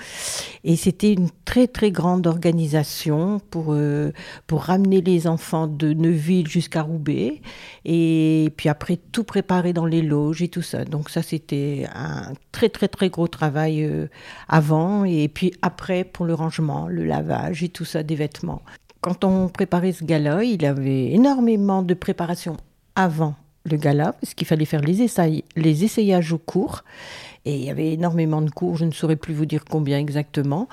Et 0.63 0.75
c'était 0.75 1.13
une 1.13 1.29
très 1.45 1.67
très 1.67 1.91
grande 1.91 2.27
organisation 2.27 3.39
pour, 3.51 3.67
euh, 3.69 4.12
pour 4.48 4.63
ramener 4.63 5.01
les 5.01 5.27
enfants 5.27 5.67
de 5.67 5.93
Neuville 5.93 6.48
jusqu'à 6.48 6.81
Roubaix. 6.81 7.41
Et 7.86 8.51
puis 8.57 8.67
après 8.69 8.98
tout 9.12 9.24
préparer 9.24 9.71
dans 9.71 9.86
les 9.86 10.01
loges 10.01 10.41
et 10.41 10.48
tout 10.50 10.62
ça. 10.63 10.83
Donc 10.83 11.09
ça 11.09 11.21
c'était 11.21 11.88
un 11.95 12.33
très 12.51 12.69
très 12.69 12.88
très 12.88 13.09
gros 13.09 13.27
travail 13.27 13.83
euh, 13.86 14.07
avant 14.48 15.05
et 15.05 15.27
puis 15.29 15.53
après 15.62 16.03
pour 16.03 16.25
le 16.25 16.33
rangement, 16.33 16.88
le 16.88 17.05
lavage 17.05 17.63
et 17.63 17.68
tout 17.69 17.85
ça 17.85 18.03
des 18.03 18.15
vêtements. 18.15 18.61
Quand 19.01 19.23
on 19.23 19.47
préparait 19.47 19.93
ce 19.93 20.03
gala, 20.03 20.43
il 20.43 20.65
avait 20.65 21.11
énormément 21.11 21.83
de 21.83 21.93
préparation 21.93 22.57
avant 22.95 23.35
le 23.65 23.77
gala, 23.77 24.13
parce 24.13 24.33
qu'il 24.33 24.47
fallait 24.47 24.65
faire 24.65 24.81
les, 24.81 25.01
essais, 25.01 25.43
les 25.55 25.83
essayages 25.83 26.33
au 26.33 26.38
cours. 26.38 26.83
Et 27.45 27.55
il 27.55 27.63
y 27.63 27.69
avait 27.69 27.93
énormément 27.93 28.41
de 28.41 28.49
cours, 28.49 28.75
je 28.75 28.85
ne 28.85 28.91
saurais 28.91 29.15
plus 29.15 29.33
vous 29.33 29.45
dire 29.45 29.63
combien 29.63 29.97
exactement. 29.97 30.67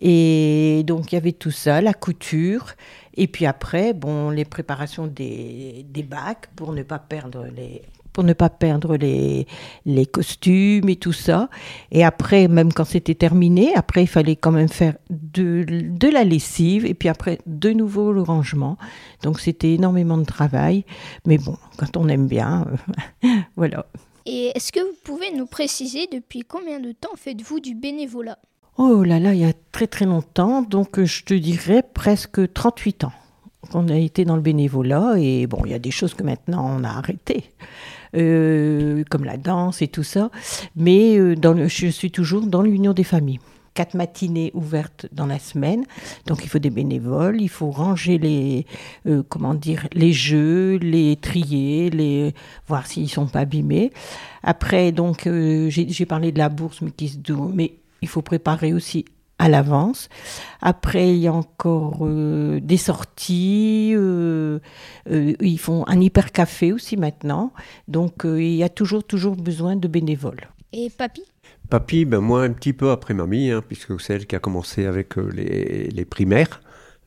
Et 0.00 0.82
donc 0.86 1.10
il 1.10 1.16
y 1.16 1.18
avait 1.18 1.32
tout 1.32 1.50
ça, 1.50 1.80
la 1.80 1.94
couture. 1.94 2.72
Et 3.14 3.26
puis 3.26 3.46
après, 3.46 3.92
bon, 3.92 4.30
les 4.30 4.44
préparations 4.44 5.06
des, 5.06 5.84
des 5.88 6.02
bacs 6.02 6.48
pour 6.54 6.72
ne 6.72 6.82
pas 6.82 6.98
perdre 6.98 7.46
les, 7.56 7.82
pour 8.12 8.24
ne 8.24 8.32
pas 8.32 8.50
perdre 8.50 8.96
les, 8.96 9.46
les 9.86 10.06
costumes 10.06 10.88
et 10.88 10.96
tout 10.96 11.12
ça. 11.12 11.48
Et 11.90 12.04
après, 12.04 12.48
même 12.48 12.72
quand 12.72 12.84
c'était 12.84 13.14
terminé, 13.14 13.74
après, 13.74 14.02
il 14.02 14.08
fallait 14.08 14.36
quand 14.36 14.52
même 14.52 14.68
faire 14.68 14.94
de, 15.10 15.64
de 15.68 16.08
la 16.08 16.24
lessive 16.24 16.86
et 16.86 16.94
puis 16.94 17.08
après, 17.08 17.38
de 17.46 17.70
nouveau 17.70 18.12
le 18.12 18.22
rangement. 18.22 18.76
Donc, 19.22 19.40
c'était 19.40 19.74
énormément 19.74 20.18
de 20.18 20.24
travail. 20.24 20.84
Mais 21.26 21.38
bon, 21.38 21.56
quand 21.76 21.96
on 21.96 22.08
aime 22.08 22.26
bien, 22.26 22.66
voilà. 23.56 23.86
Et 24.26 24.52
est-ce 24.54 24.72
que 24.72 24.80
vous 24.80 24.96
pouvez 25.04 25.32
nous 25.32 25.46
préciser 25.46 26.06
depuis 26.12 26.42
combien 26.42 26.78
de 26.78 26.92
temps 26.92 27.10
faites-vous 27.16 27.60
du 27.60 27.74
bénévolat? 27.74 28.38
Oh 28.78 29.02
là 29.02 29.18
là, 29.18 29.34
il 29.34 29.40
y 29.40 29.44
a 29.44 29.52
très 29.72 29.86
très 29.86 30.06
longtemps, 30.06 30.62
donc 30.62 31.02
je 31.02 31.24
te 31.24 31.34
dirais 31.34 31.82
presque 31.82 32.52
38 32.52 33.04
ans 33.04 33.12
qu'on 33.70 33.88
a 33.88 33.96
été 33.96 34.24
dans 34.24 34.36
le 34.36 34.42
bénévolat. 34.42 35.14
Et 35.18 35.46
bon, 35.46 35.62
il 35.64 35.72
y 35.72 35.74
a 35.74 35.78
des 35.78 35.90
choses 35.90 36.14
que 36.14 36.22
maintenant 36.22 36.78
on 36.78 36.84
a 36.84 36.88
arrêtées. 36.88 37.44
Euh, 38.14 39.04
comme 39.08 39.24
la 39.24 39.38
danse 39.38 39.80
et 39.80 39.88
tout 39.88 40.02
ça. 40.02 40.30
Mais 40.76 41.16
euh, 41.16 41.34
je 41.66 41.86
suis 41.86 42.10
toujours 42.10 42.46
dans 42.46 42.60
l'union 42.60 42.92
des 42.92 43.04
familles. 43.04 43.40
quatre 43.72 43.94
matinées 43.94 44.50
ouvertes 44.52 45.06
dans 45.12 45.24
la 45.24 45.38
semaine. 45.38 45.84
Donc 46.26 46.44
il 46.44 46.48
faut 46.50 46.58
des 46.58 46.68
bénévoles, 46.68 47.40
il 47.40 47.48
faut 47.48 47.70
ranger 47.70 48.18
les, 48.18 48.66
euh, 49.06 49.22
comment 49.26 49.54
dire, 49.54 49.88
les 49.94 50.12
jeux, 50.12 50.76
les 50.76 51.16
trier, 51.16 51.88
les 51.88 52.34
voir 52.68 52.86
s'ils 52.86 53.08
sont 53.08 53.26
pas 53.26 53.40
abîmés. 53.40 53.92
Après, 54.42 54.92
donc 54.92 55.22
j'ai 55.24 56.06
parlé 56.06 56.32
de 56.32 56.38
la 56.38 56.50
bourse, 56.50 56.82
mais 56.82 57.72
il 58.02 58.08
faut 58.08 58.20
préparer 58.20 58.74
aussi 58.74 59.06
à 59.42 59.48
l'avance. 59.48 60.08
Après, 60.60 61.10
il 61.10 61.18
y 61.18 61.26
a 61.26 61.32
encore 61.32 61.98
euh, 62.02 62.60
des 62.60 62.76
sorties. 62.76 63.92
Euh, 63.92 64.60
euh, 65.10 65.34
ils 65.40 65.58
font 65.58 65.84
un 65.88 66.00
hyper 66.00 66.30
café 66.30 66.72
aussi 66.72 66.96
maintenant. 66.96 67.52
Donc, 67.88 68.22
il 68.24 68.54
y 68.54 68.62
a 68.62 68.68
toujours, 68.68 69.02
toujours 69.02 69.34
besoin 69.34 69.74
de 69.74 69.88
bénévoles. 69.88 70.48
Et 70.72 70.90
papy? 70.90 71.24
Papy, 71.68 72.04
ben 72.04 72.20
moi, 72.20 72.44
un 72.44 72.52
petit 72.52 72.72
peu 72.72 72.90
après 72.90 73.14
mamie, 73.14 73.50
hein, 73.50 73.62
puisque 73.66 74.00
c'est 74.00 74.14
elle 74.14 74.26
qui 74.26 74.36
a 74.36 74.38
commencé 74.38 74.86
avec 74.86 75.16
les, 75.16 75.88
les 75.88 76.04
primaires. 76.04 76.60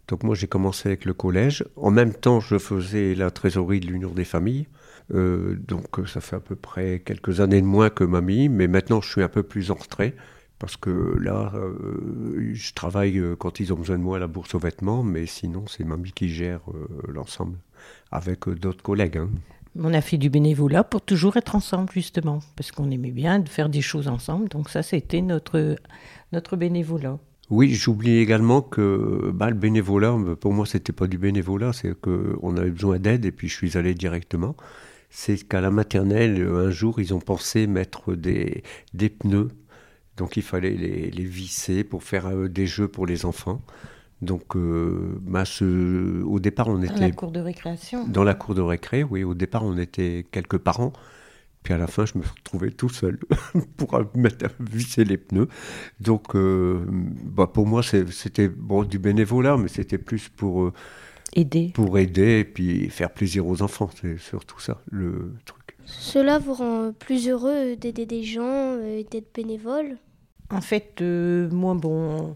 Donc 0.10 0.24
moi, 0.24 0.36
j'ai 0.36 0.48
commencé 0.48 0.90
avec 0.90 1.06
le 1.06 1.14
collège. 1.14 1.64
En 1.78 1.90
même 1.90 2.14
temps, 2.14 2.42
je 2.42 2.58
faisais 2.58 3.16
la 3.16 3.32
trésorerie 3.32 3.80
de 3.80 3.88
l'Union 3.88 4.12
des 4.12 4.26
familles. 4.26 4.68
donc 5.10 5.88
ça 6.08 6.20
fait 6.20 6.36
à 6.36 6.40
peu 6.42 6.56
près 6.58 7.02
quelques 7.06 7.40
années 7.40 7.62
de 7.62 7.66
moins 7.66 7.90
que 7.90 8.04
mamie, 8.04 8.50
mais 8.50 8.68
maintenant 8.68 9.02
je 9.02 9.10
suis 9.10 9.24
un 9.24 9.30
peu 9.30 9.44
plus 9.44 9.72
en 9.72 9.76
retrait. 9.76 10.16
Parce 10.66 10.78
que 10.78 11.16
là, 11.20 11.52
euh, 11.54 12.50
je 12.54 12.74
travaille 12.74 13.20
euh, 13.20 13.36
quand 13.36 13.60
ils 13.60 13.72
ont 13.72 13.76
besoin 13.76 14.00
de 14.00 14.02
moi 14.02 14.18
à 14.18 14.20
la 14.20 14.26
bourse 14.26 14.56
aux 14.56 14.60
vêtements, 14.60 15.04
mais 15.04 15.28
sinon, 15.28 15.66
c'est 15.68 15.84
mamie 15.84 16.12
qui 16.12 16.28
gère 16.28 16.62
euh, 16.74 16.88
l'ensemble 17.08 17.60
avec 18.12 18.50
d'autres 18.50 18.82
collègues. 18.82 19.18
Hein. 19.18 19.30
On 19.78 19.94
a 19.94 20.02
fait 20.02 20.18
du 20.18 20.32
bénévolat 20.32 20.84
pour 20.84 21.04
toujours 21.04 21.38
être 21.38 21.54
ensemble, 21.54 21.92
justement, 21.94 22.40
parce 22.56 22.72
qu'on 22.72 22.90
aimait 22.90 23.12
bien 23.12 23.38
de 23.38 23.48
faire 23.48 23.70
des 23.70 23.82
choses 23.82 24.08
ensemble. 24.08 24.50
Donc, 24.50 24.72
ça, 24.72 24.82
c'était 24.82 25.22
notre, 25.22 25.76
notre 26.32 26.58
bénévolat. 26.58 27.20
Oui, 27.52 27.72
j'oublie 27.76 28.18
également 28.18 28.64
que 28.64 29.30
bah, 29.36 29.52
le 29.52 29.56
bénévolat, 29.56 30.18
pour 30.42 30.52
moi, 30.52 30.66
c'était 30.66 30.94
pas 30.94 31.06
du 31.06 31.20
bénévolat, 31.20 31.74
c'est 31.74 31.94
qu'on 31.94 32.58
avait 32.58 32.72
besoin 32.72 32.98
d'aide 32.98 33.26
et 33.26 33.32
puis 33.32 33.50
je 33.50 33.54
suis 33.54 33.78
allé 33.78 33.94
directement. 33.94 34.56
C'est 35.12 35.48
qu'à 35.48 35.62
la 35.62 35.70
maternelle, 35.70 36.42
un 36.42 36.72
jour, 36.72 37.00
ils 37.00 37.14
ont 37.14 37.20
pensé 37.20 37.68
mettre 37.68 38.16
des, 38.16 38.64
des 38.96 39.10
pneus 39.10 39.50
donc 40.18 40.38
il 40.38 40.44
fallait 40.44 40.72
les, 40.72 41.26
visser 41.26 41.84
pour 41.84 42.04
faire 42.04 42.28
euh, 42.28 42.48
des 42.48 42.68
jeux 42.68 42.88
pour 42.88 43.06
les 43.06 43.26
enfants. 43.26 43.62
Donc, 44.22 44.56
euh, 44.56 45.20
bah, 45.22 45.44
au 45.62 46.40
départ, 46.40 46.70
on 46.70 46.82
était. 46.82 46.94
Dans 46.94 47.02
la 47.02 47.12
cour 47.12 47.32
de 47.32 47.40
récréation 47.42 48.08
Dans 48.08 48.24
la 48.24 48.34
cour 48.34 48.56
de 48.56 48.62
récré, 48.62 49.04
oui. 49.04 49.24
Au 49.24 49.34
départ, 49.34 49.64
on 49.64 49.78
était 49.78 50.26
quelques 50.32 50.58
parents. 50.58 50.94
Puis 51.64 51.74
à 51.74 51.78
la 51.78 51.88
fin, 51.88 52.06
je 52.06 52.18
me 52.18 52.24
retrouvais 52.24 52.72
tout 52.72 52.90
seul 52.90 53.18
pour 53.78 54.00
mettre, 54.16 54.46
visser 54.60 55.04
les 55.04 55.18
pneus. 55.18 55.50
Donc, 56.00 56.36
euh, 56.36 56.86
bah, 56.90 57.48
pour 57.48 57.68
moi, 57.68 57.82
c'était 57.84 58.48
bon, 58.48 58.84
du 58.84 59.00
bénévolat, 59.00 59.58
mais 59.58 59.68
c'était 59.68 59.98
plus 59.98 60.30
pour. 60.30 60.72
aider. 61.34 61.72
Pour 61.74 61.98
aider 61.98 62.40
et 62.40 62.46
puis 62.46 62.90
faire 62.90 63.12
plaisir 63.12 63.46
aux 63.46 63.62
enfants. 63.62 63.90
C'est 64.00 64.18
surtout 64.18 64.62
ça, 64.62 64.82
le 64.90 65.34
truc. 65.44 65.76
Cela 65.86 66.40
vous 66.40 66.54
rend 66.54 66.94
plus 66.98 67.28
heureux 67.28 67.76
d'aider 67.76 68.06
des 68.06 68.24
gens 68.24 68.80
et 68.80 69.06
d'être 69.10 69.34
bénévole? 69.36 69.98
En 70.50 70.62
fait, 70.62 71.02
euh, 71.02 71.50
moi, 71.50 71.74
bon, 71.74 72.36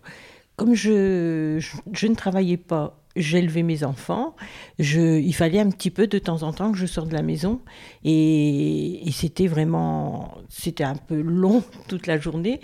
comme 0.55 0.73
je, 0.73 1.59
je, 1.91 2.07
ne 2.07 2.15
travaillais 2.15 2.57
pas, 2.57 2.99
j'élevais 3.15 3.63
mes 3.63 3.83
enfants, 3.83 4.35
je, 4.77 5.19
il 5.19 5.33
fallait 5.33 5.59
un 5.59 5.69
petit 5.69 5.91
peu 5.91 6.07
de 6.07 6.19
temps 6.19 6.43
en 6.43 6.51
temps 6.51 6.71
que 6.71 6.77
je 6.77 6.85
sorte 6.85 7.09
de 7.09 7.13
la 7.13 7.21
maison. 7.21 7.61
Et, 8.03 9.01
c'était 9.11 9.47
vraiment, 9.47 10.37
c'était 10.49 10.83
un 10.83 10.95
peu 10.95 11.21
long 11.21 11.63
toute 11.87 12.07
la 12.07 12.17
journée. 12.17 12.59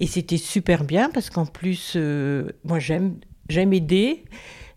Et 0.00 0.06
c'était 0.06 0.38
super 0.38 0.84
bien 0.84 1.10
parce 1.10 1.30
qu'en 1.30 1.46
plus, 1.46 1.94
euh, 1.96 2.50
moi, 2.64 2.78
j'aime, 2.78 3.16
j'aime 3.48 3.72
aider. 3.72 4.24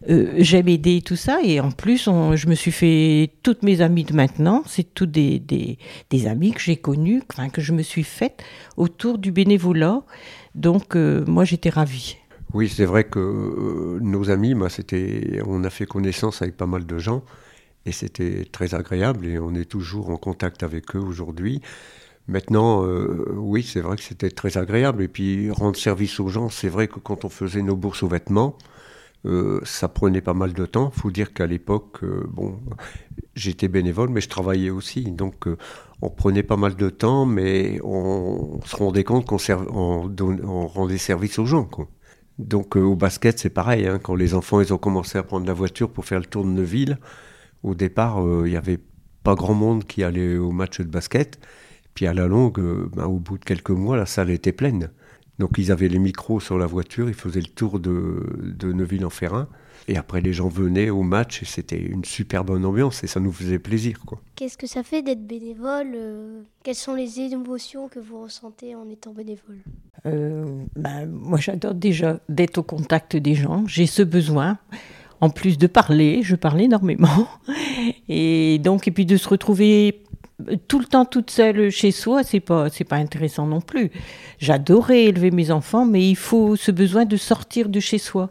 Euh, 0.09 0.33
j'aime 0.37 0.67
aider 0.67 1.01
tout 1.01 1.15
ça. 1.15 1.39
Et 1.43 1.59
en 1.59 1.71
plus, 1.71 2.05
je 2.05 2.47
me 2.47 2.55
suis 2.55 2.71
fait 2.71 3.31
toutes 3.43 3.63
mes 3.63 3.81
amies 3.81 4.03
de 4.03 4.13
maintenant, 4.13 4.63
c'est 4.65 4.93
tous 4.93 5.05
des, 5.05 5.39
des, 5.39 6.27
amis 6.27 6.51
que 6.51 6.59
j'ai 6.59 6.77
connus, 6.77 7.21
enfin, 7.31 7.49
que 7.49 7.61
je 7.61 7.73
me 7.73 7.81
suis 7.81 8.03
faite 8.03 8.43
autour 8.77 9.17
du 9.17 9.31
bénévolat. 9.31 10.03
Donc, 10.55 10.95
euh, 10.95 11.23
moi, 11.25 11.45
j'étais 11.45 11.69
ravie. 11.69 12.17
Oui, 12.53 12.69
c'est 12.69 12.85
vrai 12.85 13.05
que 13.05 13.19
euh, 13.19 13.99
nos 14.01 14.29
amis, 14.29 14.53
moi, 14.53 14.69
c'était, 14.69 15.41
on 15.45 15.63
a 15.63 15.69
fait 15.69 15.85
connaissance 15.85 16.41
avec 16.41 16.55
pas 16.57 16.67
mal 16.67 16.85
de 16.85 16.97
gens 16.99 17.23
et 17.85 17.91
c'était 17.91 18.45
très 18.51 18.75
agréable 18.75 19.25
et 19.25 19.39
on 19.39 19.53
est 19.55 19.65
toujours 19.65 20.09
en 20.09 20.17
contact 20.17 20.63
avec 20.63 20.95
eux 20.95 20.99
aujourd'hui. 20.99 21.61
Maintenant, 22.27 22.85
oui, 23.35 23.63
c'est 23.63 23.81
vrai 23.81 23.97
que 23.97 24.01
c'était 24.01 24.29
très 24.29 24.57
agréable. 24.57 25.03
Et 25.03 25.09
puis, 25.09 25.51
rendre 25.51 25.75
service 25.75 26.21
aux 26.21 26.29
gens, 26.29 26.47
c'est 26.47 26.69
vrai 26.69 26.87
que 26.87 26.99
quand 26.99 27.25
on 27.25 27.29
faisait 27.29 27.61
nos 27.61 27.75
bourses 27.75 28.01
aux 28.01 28.07
vêtements, 28.07 28.57
euh, 29.25 29.61
ça 29.63 29.87
prenait 29.87 30.21
pas 30.21 30.33
mal 30.33 30.53
de 30.53 30.65
temps. 30.65 30.91
Faut 30.91 31.11
dire 31.11 31.33
qu'à 31.33 31.47
l'époque, 31.47 32.03
euh, 32.03 32.25
bon, 32.29 32.59
j'étais 33.35 33.67
bénévole, 33.67 34.09
mais 34.09 34.21
je 34.21 34.29
travaillais 34.29 34.69
aussi. 34.69 35.03
Donc, 35.03 35.47
euh, 35.47 35.57
on 36.01 36.09
prenait 36.09 36.43
pas 36.43 36.57
mal 36.57 36.75
de 36.75 36.89
temps, 36.89 37.25
mais 37.25 37.79
on, 37.83 38.59
se 38.65 38.75
rendait 38.75 39.03
compte 39.03 39.25
qu'on 39.25 39.37
on, 39.73 40.67
rendait 40.67 40.97
service 40.97 41.39
aux 41.39 41.45
gens. 41.45 41.69
Donc, 42.39 42.75
au 42.75 42.95
basket, 42.95 43.39
c'est 43.39 43.49
pareil. 43.49 43.87
Hein. 43.87 43.99
quand 43.99 44.15
les 44.15 44.33
enfants 44.33 44.59
ils 44.59 44.73
ont 44.73 44.77
commencé 44.77 45.17
à 45.17 45.23
prendre 45.23 45.47
la 45.47 45.53
voiture 45.53 45.89
pour 45.89 46.05
faire 46.05 46.19
le 46.19 46.25
tour 46.25 46.43
de 46.43 46.49
Neuville, 46.49 46.97
au 47.63 47.75
départ, 47.75 48.19
il 48.45 48.51
n'y 48.51 48.57
avait 48.57 48.79
pas 49.23 49.35
grand 49.35 49.53
monde 49.53 49.85
qui 49.85 50.03
allait 50.03 50.37
au 50.37 50.51
match 50.51 50.81
de 50.81 50.87
basket. 50.87 51.39
Puis 51.93 52.07
à 52.07 52.13
la 52.13 52.27
longue, 52.27 52.59
ben, 52.95 53.05
au 53.05 53.19
bout 53.19 53.37
de 53.37 53.45
quelques 53.45 53.69
mois, 53.69 53.95
la 53.95 54.05
salle 54.05 54.31
était 54.31 54.51
pleine. 54.51 54.91
Donc 55.39 55.57
ils 55.57 55.71
avaient 55.71 55.89
les 55.89 55.99
micros 55.99 56.39
sur 56.39 56.57
la 56.57 56.65
voiture, 56.65 57.09
ils 57.09 57.15
faisaient 57.15 57.41
le 57.41 57.47
tour 57.47 57.79
de, 57.79 58.23
de 58.41 58.71
Neuville-en-Ferrin. 58.71 59.47
Et 59.87 59.97
après, 59.97 60.21
les 60.21 60.31
gens 60.31 60.47
venaient 60.47 60.89
au 60.89 61.03
match 61.03 61.43
et 61.43 61.45
c'était 61.45 61.79
une 61.79 62.05
super 62.05 62.45
bonne 62.45 62.65
ambiance 62.65 63.03
et 63.03 63.07
ça 63.07 63.19
nous 63.19 63.33
faisait 63.33 63.59
plaisir. 63.59 63.99
Qu'est-ce 64.35 64.57
que 64.57 64.67
ça 64.67 64.81
fait 64.81 65.01
d'être 65.01 65.25
bénévole 65.25 65.91
euh, 65.95 66.41
Quelles 66.63 66.75
sont 66.75 66.93
les 66.93 67.19
émotions 67.19 67.89
que 67.89 67.99
vous 67.99 68.21
ressentez 68.21 68.75
en 68.75 68.87
étant 68.89 69.11
bénévole? 69.11 69.59
Euh, 70.05 70.63
ben, 70.75 71.07
Moi, 71.07 71.37
j'adore 71.37 71.73
déjà 71.73 72.19
d'être 72.29 72.59
au 72.59 72.63
contact 72.63 73.17
des 73.17 73.35
gens. 73.35 73.65
J'ai 73.67 73.85
ce 73.85 74.03
besoin. 74.03 74.57
En 75.19 75.29
plus 75.29 75.57
de 75.57 75.67
parler, 75.67 76.21
je 76.21 76.35
parle 76.35 76.61
énormément. 76.61 77.27
Et 78.09 78.59
donc, 78.59 78.87
et 78.87 78.91
puis 78.91 79.05
de 79.05 79.15
se 79.15 79.27
retrouver 79.29 80.02
tout 80.67 80.79
le 80.79 80.85
temps 80.85 81.05
toute 81.05 81.31
seule 81.31 81.69
chez 81.69 81.91
soi, 81.91 82.23
c'est 82.23 82.39
pas 82.39 82.69
c'est 82.69 82.83
pas 82.83 82.97
intéressant 82.97 83.45
non 83.45 83.61
plus. 83.61 83.91
J'adorais 84.39 85.05
élever 85.05 85.31
mes 85.31 85.51
enfants, 85.51 85.85
mais 85.85 86.07
il 86.09 86.15
faut 86.15 86.55
ce 86.55 86.71
besoin 86.71 87.05
de 87.05 87.17
sortir 87.17 87.69
de 87.69 87.79
chez 87.79 87.97
soi. 87.97 88.29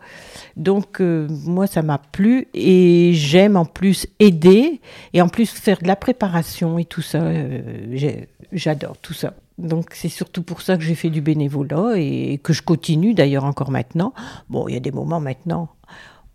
Donc 0.56 1.00
euh, 1.00 1.28
moi 1.30 1.66
ça 1.66 1.82
m'a 1.82 1.98
plu 1.98 2.48
et 2.54 3.12
j'aime 3.14 3.56
en 3.56 3.64
plus 3.64 4.06
aider 4.18 4.80
et 5.12 5.22
en 5.22 5.28
plus 5.28 5.50
faire 5.50 5.78
de 5.80 5.86
la 5.86 5.96
préparation 5.96 6.78
et 6.78 6.84
tout 6.84 7.02
ça. 7.02 7.22
Euh, 7.22 7.80
j'adore 8.52 8.96
tout 8.98 9.14
ça. 9.14 9.34
Donc 9.58 9.90
c'est 9.92 10.08
surtout 10.08 10.42
pour 10.42 10.62
ça 10.62 10.76
que 10.76 10.82
j'ai 10.82 10.94
fait 10.94 11.10
du 11.10 11.20
bénévolat 11.20 11.94
et 11.96 12.40
que 12.42 12.52
je 12.52 12.62
continue 12.62 13.14
d'ailleurs 13.14 13.44
encore 13.44 13.70
maintenant. 13.70 14.12
Bon, 14.50 14.66
il 14.66 14.74
y 14.74 14.76
a 14.76 14.80
des 14.80 14.92
moments 14.92 15.20
maintenant 15.20 15.68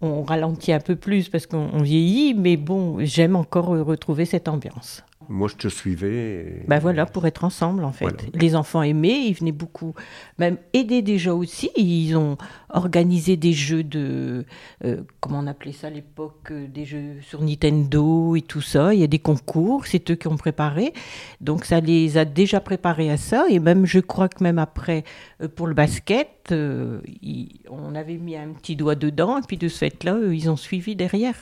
on 0.02 0.22
ralentit 0.24 0.72
un 0.74 0.80
peu 0.80 0.96
plus 0.96 1.30
parce 1.30 1.48
qu'on 1.48 1.82
vieillit, 1.82 2.36
mais 2.36 2.56
bon, 2.56 2.98
j'aime 3.00 3.36
encore 3.36 3.70
retrouver 3.70 4.26
cette 4.26 4.48
ambiance. 4.48 5.04
Moi, 5.30 5.50
je 5.50 5.56
te 5.56 5.68
suivais. 5.68 6.64
Ben 6.68 6.80
voilà, 6.80 7.06
pour 7.06 7.26
être 7.28 7.44
ensemble, 7.44 7.84
en 7.84 7.92
fait. 7.92 8.30
Les 8.34 8.56
enfants 8.56 8.82
aimaient, 8.82 9.26
ils 9.28 9.34
venaient 9.34 9.52
beaucoup, 9.52 9.94
même 10.38 10.58
aider 10.74 11.02
déjà 11.02 11.34
aussi. 11.34 11.70
Ils 11.76 12.16
ont 12.16 12.38
organisé 12.70 13.36
des 13.36 13.52
jeux 13.52 13.84
de. 13.84 14.46
Euh, 14.86 15.02
comment 15.20 15.40
on 15.40 15.48
appelait 15.48 15.74
ça 15.74 15.88
à 15.88 15.90
l'époque 15.90 16.52
euh, 16.52 16.68
Des 16.68 16.86
jeux 16.86 17.16
sur 17.22 17.42
Nintendo 17.42 18.36
et 18.36 18.42
tout 18.42 18.62
ça. 18.62 18.94
Il 18.94 19.02
y 19.02 19.04
a 19.04 19.08
des 19.08 19.20
concours, 19.20 19.86
c'est 19.86 20.10
eux 20.12 20.16
qui 20.16 20.28
ont 20.28 20.38
préparé. 20.38 20.94
Donc, 21.42 21.66
ça 21.66 21.82
les 21.82 22.18
a 22.18 22.24
déjà 22.24 22.62
préparés 22.62 23.12
à 23.12 23.18
ça. 23.18 23.46
Et 23.50 23.60
même, 23.60 23.86
je 23.86 24.00
crois 24.00 24.30
que 24.30 24.42
même 24.44 24.60
après, 24.60 25.04
euh, 25.42 25.50
pour 25.50 25.68
le 25.68 25.74
basket, 25.74 26.30
on 26.50 27.96
avait 27.96 28.18
mis 28.18 28.38
un 28.38 28.54
petit 28.54 28.78
doigt 28.78 28.96
dedans. 28.96 29.38
Et 29.38 29.42
puis, 29.46 29.58
de 29.58 29.68
ce 29.68 29.80
fait-là, 29.80 30.18
ils 30.32 30.50
ont 30.50 30.56
suivi 30.56 30.96
derrière 30.96 31.36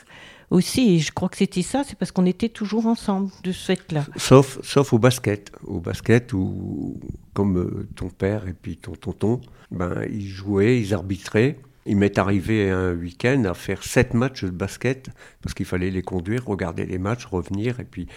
aussi. 0.49 0.95
Et 0.95 0.99
je 0.99 1.11
crois 1.11 1.29
que 1.29 1.37
c'était 1.37 1.61
ça, 1.61 1.83
c'est 1.85 1.97
parce 1.97 2.11
qu'on 2.11 2.25
était 2.25 2.49
toujours 2.49 2.85
ensemble 2.87 3.29
de 3.43 3.51
ce 3.51 3.65
fait-là. 3.65 4.05
Sauf, 4.17 4.59
sauf 4.63 4.93
au 4.93 4.99
basket. 4.99 5.51
Au 5.63 5.79
basket, 5.79 6.33
où, 6.33 6.99
comme 7.33 7.57
euh, 7.57 7.87
ton 7.95 8.09
père 8.09 8.47
et 8.47 8.53
puis 8.53 8.77
ton 8.77 8.93
tonton, 8.93 9.41
ben, 9.71 10.03
ils 10.09 10.27
jouaient, 10.27 10.79
ils 10.79 10.93
arbitraient. 10.93 11.57
Il 11.87 11.97
m'est 11.97 12.17
arrivé 12.17 12.71
un 12.71 12.93
week-end 12.93 13.43
à 13.43 13.53
faire 13.53 13.83
sept 13.83 14.15
matchs 14.15 14.43
de 14.43 14.49
basket 14.49 15.09
parce 15.43 15.53
qu'il 15.53 15.67
fallait 15.67 15.91
les 15.91 16.01
conduire, 16.01 16.43
regarder 16.45 16.83
les 16.83 16.97
matchs, 16.97 17.25
revenir. 17.25 17.79
Et 17.79 17.83
puis, 17.83 18.07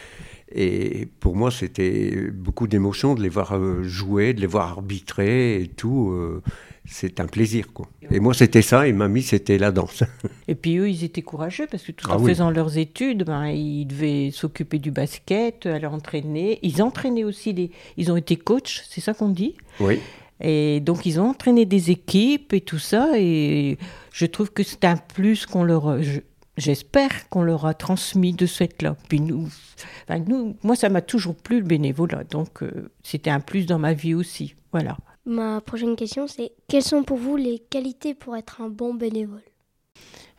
et 0.50 1.06
pour 1.20 1.36
moi, 1.36 1.50
c'était 1.50 2.30
beaucoup 2.32 2.66
d'émotions 2.66 3.14
de 3.14 3.22
les 3.22 3.28
voir 3.28 3.54
euh, 3.54 3.82
jouer, 3.82 4.32
de 4.32 4.40
les 4.40 4.46
voir 4.46 4.68
arbitrer 4.68 5.62
et 5.62 5.68
tout. 5.68 6.10
C'est 6.90 7.20
un 7.20 7.26
plaisir. 7.26 7.72
Quoi. 7.72 7.88
Et 8.10 8.18
moi, 8.18 8.32
c'était 8.32 8.62
ça, 8.62 8.88
et 8.88 8.92
mamie, 8.92 9.22
c'était 9.22 9.58
la 9.58 9.70
danse. 9.70 10.04
Et 10.48 10.54
puis 10.54 10.78
eux, 10.78 10.88
ils 10.88 11.04
étaient 11.04 11.22
courageux, 11.22 11.66
parce 11.70 11.82
que 11.82 11.92
tout 11.92 12.08
ah 12.10 12.16
en 12.16 12.24
faisant 12.24 12.50
leurs 12.50 12.78
études, 12.78 13.24
ben, 13.24 13.46
ils 13.48 13.84
devaient 13.84 14.30
s'occuper 14.32 14.78
du 14.78 14.90
basket, 14.90 15.66
aller 15.66 15.86
entraîner. 15.86 16.58
Ils 16.62 16.82
entraînaient 16.82 17.24
aussi, 17.24 17.52
les... 17.52 17.70
ils 17.98 18.10
ont 18.10 18.16
été 18.16 18.36
coachs, 18.36 18.82
c'est 18.88 19.02
ça 19.02 19.12
qu'on 19.12 19.28
dit? 19.28 19.54
Oui. 19.80 20.00
Et 20.40 20.80
donc, 20.80 21.04
ils 21.04 21.20
ont 21.20 21.28
entraîné 21.28 21.66
des 21.66 21.90
équipes 21.90 22.52
et 22.52 22.60
tout 22.60 22.78
ça. 22.78 23.18
Et 23.18 23.76
je 24.12 24.26
trouve 24.26 24.50
que 24.50 24.62
c'est 24.62 24.84
un 24.84 24.96
plus 24.96 25.46
qu'on 25.46 25.64
leur. 25.64 25.98
J'espère 26.56 27.28
qu'on 27.28 27.42
leur 27.42 27.66
a 27.66 27.74
transmis 27.74 28.32
de 28.32 28.46
cette 28.46 28.82
là. 28.82 28.96
Puis 29.08 29.20
nous, 29.20 29.48
nous, 30.26 30.56
moi, 30.62 30.74
ça 30.74 30.88
m'a 30.88 31.02
toujours 31.02 31.36
plu 31.36 31.58
le 31.58 31.66
bénévolat. 31.66 32.24
Donc, 32.24 32.62
euh, 32.62 32.90
c'était 33.02 33.30
un 33.30 33.40
plus 33.40 33.66
dans 33.66 33.78
ma 33.78 33.92
vie 33.92 34.14
aussi. 34.14 34.54
Voilà. 34.72 34.96
Ma 35.28 35.60
prochaine 35.60 35.94
question, 35.94 36.26
c'est 36.26 36.52
quelles 36.68 36.82
sont 36.82 37.02
pour 37.04 37.18
vous 37.18 37.36
les 37.36 37.58
qualités 37.58 38.14
pour 38.14 38.34
être 38.34 38.62
un 38.62 38.70
bon 38.70 38.94
bénévole? 38.94 39.42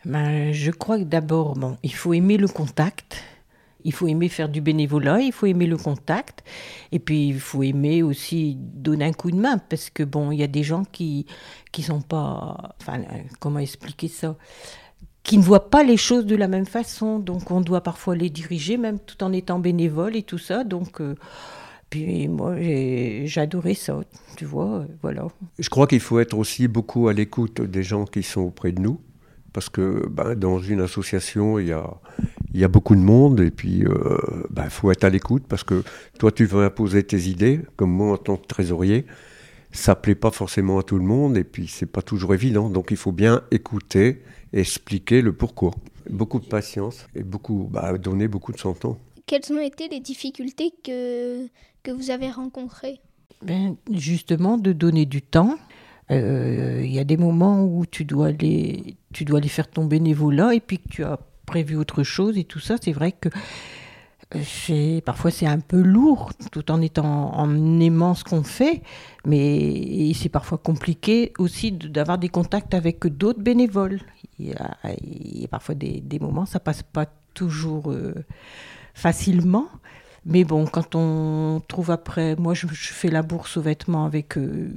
Ben, 0.03 0.51
Je 0.51 0.72
crois 0.72 0.98
que 0.98 1.03
d'abord, 1.03 1.53
bon, 1.53 1.77
il 1.84 1.93
faut 1.93 2.12
aimer 2.12 2.38
le 2.38 2.48
contact. 2.48 3.24
Il 3.84 3.93
faut 3.93 4.08
aimer 4.08 4.29
faire 4.29 4.50
du 4.50 4.62
bénévolat, 4.62 5.22
il 5.22 5.31
faut 5.31 5.46
aimer 5.46 5.67
le 5.67 5.77
contact, 5.77 6.43
et 6.91 7.00
puis 7.00 7.29
il 7.29 7.39
faut 7.39 7.63
aimer 7.63 8.03
aussi 8.03 8.55
donner 8.58 9.05
un 9.05 9.13
coup 9.13 9.31
de 9.31 9.38
main, 9.38 9.58
parce 9.58 9.89
que 9.89 10.03
bon, 10.03 10.31
il 10.31 10.39
y 10.39 10.43
a 10.43 10.48
des 10.48 10.63
gens 10.63 10.84
qui 10.84 11.27
qui 11.72 11.84
sont 11.84 12.01
pas, 12.01 12.75
comment 13.39 13.60
expliquer 13.60 14.10
ça, 14.10 14.36
qui 15.24 15.38
ne 15.38 15.43
voient 15.43 15.69
pas 15.69 15.84
les 15.84 15.96
choses 15.96 16.25
de 16.25 16.36
la 16.36 16.50
même 16.50 16.65
façon, 16.65 17.19
donc 17.19 17.51
on 17.51 17.62
doit 17.62 17.81
parfois 17.81 18.17
les 18.17 18.29
diriger, 18.29 18.75
même 18.75 19.00
tout 19.00 19.24
en 19.24 19.31
étant 19.31 19.60
bénévole 19.60 20.15
et 20.17 20.24
tout 20.24 20.39
ça, 20.39 20.63
donc. 20.63 21.00
Euh, 21.00 21.15
puis 21.89 22.27
moi, 22.27 22.55
j'adorais 23.25 23.74
ça, 23.74 24.00
tu 24.36 24.46
vois, 24.46 24.86
voilà. 25.01 25.27
Je 25.58 25.69
crois 25.69 25.88
qu'il 25.88 26.00
faut 26.00 26.19
être 26.19 26.38
aussi 26.38 26.67
beaucoup 26.67 27.08
à 27.08 27.13
l'écoute 27.13 27.62
des 27.62 27.84
gens 27.84 28.05
qui 28.05 28.22
sont 28.22 28.41
auprès 28.41 28.72
de 28.72 28.79
nous, 28.79 29.00
parce 29.53 29.69
que 29.69 30.08
ben, 30.08 30.36
dans 30.36 30.60
une 30.60 30.81
association, 30.81 31.58
il 31.60 31.67
y 32.53 32.63
a, 32.63 32.67
beaucoup 32.67 32.96
de 32.96 33.01
monde 33.01 33.39
et 33.39 33.51
puis 33.51 33.79
il 33.79 33.88
euh, 33.88 34.17
ben, 34.50 34.69
faut 34.69 34.91
être 34.91 35.03
à 35.03 35.10
l'écoute 35.10 35.43
parce 35.48 35.63
que 35.63 35.84
toi 36.19 36.31
tu 36.31 36.46
veux 36.46 36.63
imposer 36.63 37.03
tes 37.03 37.27
idées, 37.27 37.62
comme 37.75 37.91
moi 37.91 38.13
en 38.13 38.17
tant 38.17 38.38
que 38.38 38.46
trésorier, 38.46 39.05
ça 39.72 39.96
plaît 39.96 40.15
pas 40.15 40.31
forcément 40.31 40.79
à 40.79 40.84
tout 40.84 40.98
le 40.98 41.05
monde 41.05 41.38
et 41.38 41.43
puis 41.43 41.67
c'est 41.67 41.86
pas 41.86 42.01
toujours 42.01 42.34
évident. 42.34 42.69
Donc 42.69 42.91
il 42.91 42.98
faut 42.98 43.12
bien 43.12 43.41
écouter, 43.51 44.22
expliquer 44.53 45.22
le 45.22 45.34
pourquoi. 45.34 45.72
Beaucoup 46.10 46.39
de 46.39 46.46
patience 46.46 47.08
et 47.15 47.24
beaucoup, 47.24 47.69
bah, 47.72 47.98
donner 47.98 48.27
beaucoup 48.27 48.51
de 48.51 48.58
son 48.58 48.74
temps. 48.74 49.00
Quelles 49.29 49.53
ont 49.53 49.62
été 49.62 49.88
les 49.89 50.00
difficultés 50.00 50.74
que, 50.83 51.45
que 51.83 51.91
vous 51.91 52.09
avez 52.09 52.31
rencontrées 52.31 53.00
ben, 53.43 53.75
Justement, 53.93 54.57
de 54.57 54.74
donner 54.74 55.05
du 55.05 55.21
temps. 55.21 55.55
Euh, 56.09 56.81
il 56.83 56.91
y 56.91 56.98
a 56.98 57.03
des 57.03 57.15
moments 57.15 57.63
où 57.63 57.86
tu 57.86 58.05
dois 58.05 58.29
aller, 58.29 58.98
tu 59.13 59.25
dois 59.25 59.38
aller 59.38 59.48
faire 59.48 59.69
ton 59.69 59.86
bénévolat 59.86 60.55
et 60.55 60.59
puis 60.59 60.79
que 60.79 60.89
tu 60.89 61.03
as 61.03 61.19
prévu 61.45 61.75
autre 61.75 62.01
chose 62.01 62.39
et 62.39 62.43
tout 62.43 62.59
ça. 62.59 62.77
C'est 62.81 62.91
vrai 62.91 63.12
que 63.12 63.29
c'est 64.43 65.03
parfois 65.05 65.29
c'est 65.29 65.45
un 65.45 65.59
peu 65.59 65.79
lourd 65.79 66.31
tout 66.51 66.71
en 66.71 66.81
étant 66.81 67.31
en 67.36 67.79
aimant 67.79 68.13
ce 68.13 68.24
qu'on 68.24 68.43
fait 68.43 68.83
mais 69.25 70.12
c'est 70.13 70.29
parfois 70.29 70.59
compliqué 70.59 71.33
aussi 71.39 71.71
d'avoir 71.71 72.19
des 72.19 72.29
contacts 72.29 72.75
avec 72.75 73.07
d'autres 73.07 73.41
bénévoles 73.41 74.00
il 74.38 74.50
y, 74.50 74.53
a, 74.53 75.48
parfois 75.48 75.74
des, 75.74 76.00
des, 76.01 76.19
moments 76.19 76.45
ça 76.45 76.59
passe 76.59 76.83
pas 76.83 77.07
toujours 77.33 77.91
euh, 77.91 78.13
facilement 79.00 79.68
mais 80.25 80.44
bon, 80.44 80.65
quand 80.65 80.96
on 80.96 81.62
trouve 81.68 81.91
après, 81.91 82.36
moi 82.36 82.53
je, 82.53 82.68
fais 82.68 83.10
la 83.10 83.22
bourse 83.22 83.58
aux 83.58 83.62
vêtements 83.62 84.06
avec 84.06 84.38
euh, 84.38 84.70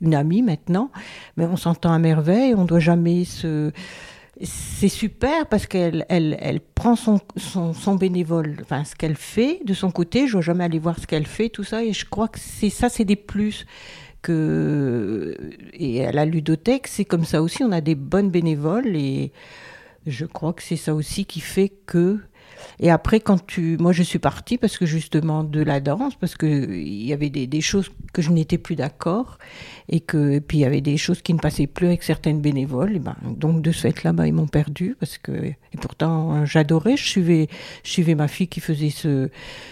une, 0.00 0.14
amie 0.14 0.42
maintenant, 0.42 0.90
mais 1.36 1.44
on 1.44 1.56
s'entend 1.56 1.92
à 1.92 1.98
merveille, 1.98 2.54
on 2.54 2.64
doit 2.64 2.80
jamais 2.80 3.24
se, 3.24 3.70
c'est 4.42 4.88
super 4.88 5.46
parce 5.46 5.66
qu'elle 5.66 6.04
elle, 6.08 6.60
prend 6.74 6.96
son, 6.96 7.20
son, 7.36 7.94
bénévole, 7.94 8.56
enfin 8.60 8.84
ce 8.84 8.94
qu'elle 8.94 9.16
fait 9.16 9.60
de 9.64 9.72
son 9.72 9.90
côté. 9.90 10.26
Je 10.26 10.32
dois 10.32 10.42
jamais 10.42 10.64
aller 10.64 10.78
voir 10.78 10.98
ce 10.98 11.06
qu'elle 11.06 11.26
fait, 11.26 11.48
tout 11.48 11.64
ça. 11.64 11.82
Et 11.82 11.92
je 11.92 12.04
crois 12.04 12.28
que 12.28 12.38
c'est 12.38 12.70
ça, 12.70 12.88
c'est 12.88 13.04
des 13.04 13.16
plus 13.16 13.64
que. 14.20 15.34
Et 15.72 16.04
à 16.04 16.12
la 16.12 16.26
ludothèque, 16.26 16.88
c'est 16.88 17.06
comme 17.06 17.24
ça 17.24 17.42
aussi. 17.42 17.62
On 17.62 17.72
a 17.72 17.80
des 17.80 17.94
bonnes 17.94 18.30
bénévoles 18.30 18.94
et 18.96 19.32
je 20.06 20.26
crois 20.26 20.52
que 20.52 20.62
c'est 20.62 20.76
ça 20.76 20.94
aussi 20.94 21.24
qui 21.24 21.40
fait 21.40 21.72
que 21.86 22.18
et 22.78 22.90
après, 22.90 23.20
quand 23.20 23.44
tu, 23.46 23.76
moi, 23.78 23.92
je 23.92 24.02
suis 24.02 24.18
partie 24.18 24.58
parce 24.58 24.76
que 24.76 24.84
justement 24.84 25.44
de 25.44 25.62
la 25.62 25.80
danse, 25.80 26.14
parce 26.14 26.36
que 26.36 26.46
il 26.46 27.06
y 27.06 27.12
avait 27.12 27.30
des, 27.30 27.60
choses 27.60 27.90
que 28.12 28.20
je 28.20 28.30
n'étais 28.30 28.58
plus 28.58 28.76
d'accord, 28.76 29.38
et 29.88 30.00
que 30.00 30.38
puis 30.40 30.58
il 30.58 30.60
y 30.60 30.64
avait 30.64 30.82
des 30.82 30.96
choses 30.96 31.22
qui 31.22 31.32
ne 31.32 31.38
passaient 31.38 31.66
plus 31.66 31.86
avec 31.86 32.02
certaines 32.02 32.40
bénévoles. 32.40 32.96
Et 32.96 32.98
ben, 32.98 33.16
donc 33.24 33.62
de 33.62 33.72
ce 33.72 33.80
fait-là, 33.82 34.12
ben, 34.12 34.26
ils 34.26 34.34
m'ont 34.34 34.46
perdu 34.46 34.96
parce 34.98 35.16
que 35.18 35.32
et 35.32 35.56
pourtant 35.80 36.44
j'adorais. 36.44 36.96
Je 36.96 37.04
suivais, 37.04 37.48
je 37.82 37.90
suivais 37.90 38.14
ma 38.14 38.28
fille 38.28 38.48
qui 38.48 38.60
faisait 38.60 38.90
ce, 38.90 39.30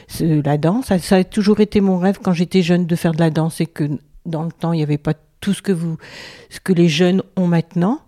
ce 0.09 0.43
la 0.43 0.57
danse. 0.57 0.87
Ça, 0.87 0.99
ça, 0.99 1.17
a 1.17 1.25
toujours 1.25 1.61
été 1.61 1.81
mon 1.81 1.99
rêve 1.99 2.19
quand 2.23 2.33
j'étais 2.33 2.63
jeune 2.63 2.87
de 2.87 2.97
faire 2.97 3.13
de 3.13 3.21
la 3.21 3.31
danse 3.31 3.61
et 3.61 3.67
que 3.67 3.85
dans 4.25 4.45
le 4.45 4.53
temps 4.53 4.73
il 4.73 4.79
n'y 4.79 4.83
avait 4.83 4.99
pas 4.99 5.15
tout 5.41 5.53
ce 5.53 5.61
que 5.61 5.73
vous, 5.73 5.99
ce 6.49 6.59
que 6.59 6.73
les 6.73 6.89
jeunes 6.89 7.23
ont 7.37 7.47
maintenant. 7.47 8.01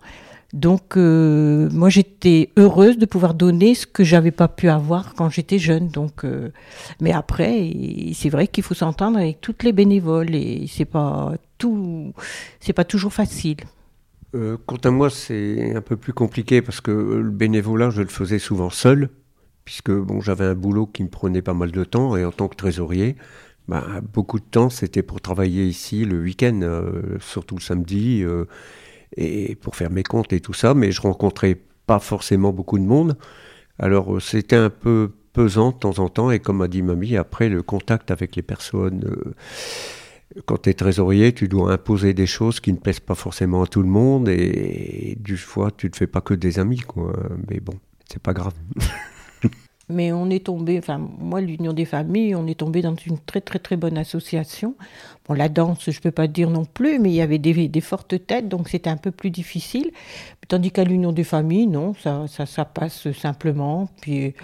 Donc, 0.56 0.96
euh, 0.96 1.68
moi, 1.70 1.90
j'étais 1.90 2.48
heureuse 2.56 2.96
de 2.96 3.04
pouvoir 3.04 3.34
donner 3.34 3.74
ce 3.74 3.86
que 3.86 4.04
j'avais 4.04 4.30
pas 4.30 4.48
pu 4.48 4.70
avoir 4.70 5.14
quand 5.14 5.28
j'étais 5.28 5.58
jeune. 5.58 5.88
Donc, 5.88 6.24
euh, 6.24 6.50
mais 6.98 7.12
après, 7.12 7.70
c'est 8.14 8.30
vrai 8.30 8.48
qu'il 8.48 8.64
faut 8.64 8.72
s'entendre 8.72 9.18
avec 9.18 9.42
toutes 9.42 9.62
les 9.64 9.72
bénévoles 9.72 10.34
et 10.34 10.64
c'est 10.66 10.86
pas 10.86 11.34
tout, 11.58 12.14
c'est 12.58 12.72
pas 12.72 12.84
toujours 12.84 13.12
facile. 13.12 13.58
Euh, 14.34 14.56
quant 14.64 14.78
à 14.82 14.90
moi, 14.90 15.10
c'est 15.10 15.76
un 15.76 15.82
peu 15.82 15.98
plus 15.98 16.14
compliqué 16.14 16.62
parce 16.62 16.80
que 16.80 16.90
le 16.90 17.30
bénévolat, 17.30 17.90
je 17.90 18.00
le 18.00 18.08
faisais 18.08 18.38
souvent 18.38 18.70
seul, 18.70 19.10
puisque 19.66 19.90
bon, 19.90 20.22
j'avais 20.22 20.46
un 20.46 20.54
boulot 20.54 20.86
qui 20.86 21.02
me 21.02 21.10
prenait 21.10 21.42
pas 21.42 21.54
mal 21.54 21.70
de 21.70 21.84
temps 21.84 22.16
et 22.16 22.24
en 22.24 22.32
tant 22.32 22.48
que 22.48 22.56
trésorier, 22.56 23.16
bah, 23.68 23.84
beaucoup 24.14 24.38
de 24.38 24.44
temps, 24.50 24.70
c'était 24.70 25.02
pour 25.02 25.20
travailler 25.20 25.66
ici 25.66 26.06
le 26.06 26.18
week-end, 26.18 26.82
surtout 27.20 27.56
le 27.56 27.60
samedi 27.60 28.24
et 29.16 29.54
pour 29.56 29.76
faire 29.76 29.90
mes 29.90 30.02
comptes 30.02 30.32
et 30.32 30.40
tout 30.40 30.52
ça, 30.52 30.74
mais 30.74 30.92
je 30.92 31.00
rencontrais 31.00 31.58
pas 31.86 31.98
forcément 31.98 32.52
beaucoup 32.52 32.78
de 32.78 32.84
monde. 32.84 33.16
Alors 33.78 34.16
euh, 34.16 34.20
c'était 34.20 34.56
un 34.56 34.70
peu 34.70 35.12
pesant 35.32 35.70
de 35.70 35.76
temps 35.76 35.98
en 35.98 36.08
temps, 36.08 36.30
et 36.30 36.40
comme 36.40 36.62
a 36.62 36.68
dit 36.68 36.82
mamie, 36.82 37.16
après 37.16 37.48
le 37.48 37.62
contact 37.62 38.10
avec 38.10 38.36
les 38.36 38.42
personnes, 38.42 39.04
euh, 39.04 39.34
quand 40.46 40.62
tu 40.62 40.70
es 40.70 40.74
trésorier, 40.74 41.32
tu 41.32 41.48
dois 41.48 41.72
imposer 41.72 42.14
des 42.14 42.26
choses 42.26 42.60
qui 42.60 42.72
ne 42.72 42.78
plaisent 42.78 43.00
pas 43.00 43.14
forcément 43.14 43.62
à 43.62 43.66
tout 43.66 43.82
le 43.82 43.88
monde, 43.88 44.28
et, 44.28 45.16
du 45.20 45.36
fois 45.36 45.70
tu 45.70 45.88
ne 45.88 45.94
fais 45.94 46.06
pas 46.06 46.20
que 46.20 46.34
des 46.34 46.58
amis, 46.58 46.80
quoi. 46.80 47.12
Mais 47.48 47.60
bon, 47.60 47.74
c'est 48.08 48.22
pas 48.22 48.32
grave. 48.32 48.54
Mais 49.88 50.10
on 50.10 50.30
est 50.30 50.46
tombé, 50.46 50.78
enfin 50.78 50.98
moi 50.98 51.40
l'Union 51.40 51.72
des 51.72 51.84
familles, 51.84 52.34
on 52.34 52.48
est 52.48 52.58
tombé 52.58 52.82
dans 52.82 52.96
une 52.96 53.18
très 53.18 53.40
très 53.40 53.60
très 53.60 53.76
bonne 53.76 53.96
association. 53.96 54.74
Bon 55.28 55.34
la 55.34 55.48
danse, 55.48 55.88
je 55.88 56.00
peux 56.00 56.10
pas 56.10 56.26
dire 56.26 56.50
non 56.50 56.64
plus, 56.64 56.98
mais 56.98 57.10
il 57.10 57.14
y 57.14 57.20
avait 57.20 57.38
des, 57.38 57.68
des 57.68 57.80
fortes 57.80 58.26
têtes, 58.26 58.48
donc 58.48 58.68
c'était 58.68 58.90
un 58.90 58.96
peu 58.96 59.12
plus 59.12 59.30
difficile. 59.30 59.92
Tandis 60.48 60.72
qu'à 60.72 60.82
l'Union 60.84 61.12
des 61.12 61.24
familles, 61.24 61.68
non, 61.68 61.94
ça, 61.94 62.26
ça, 62.28 62.46
ça 62.46 62.64
passe 62.64 63.12
simplement. 63.12 63.88
Puis 64.00 64.34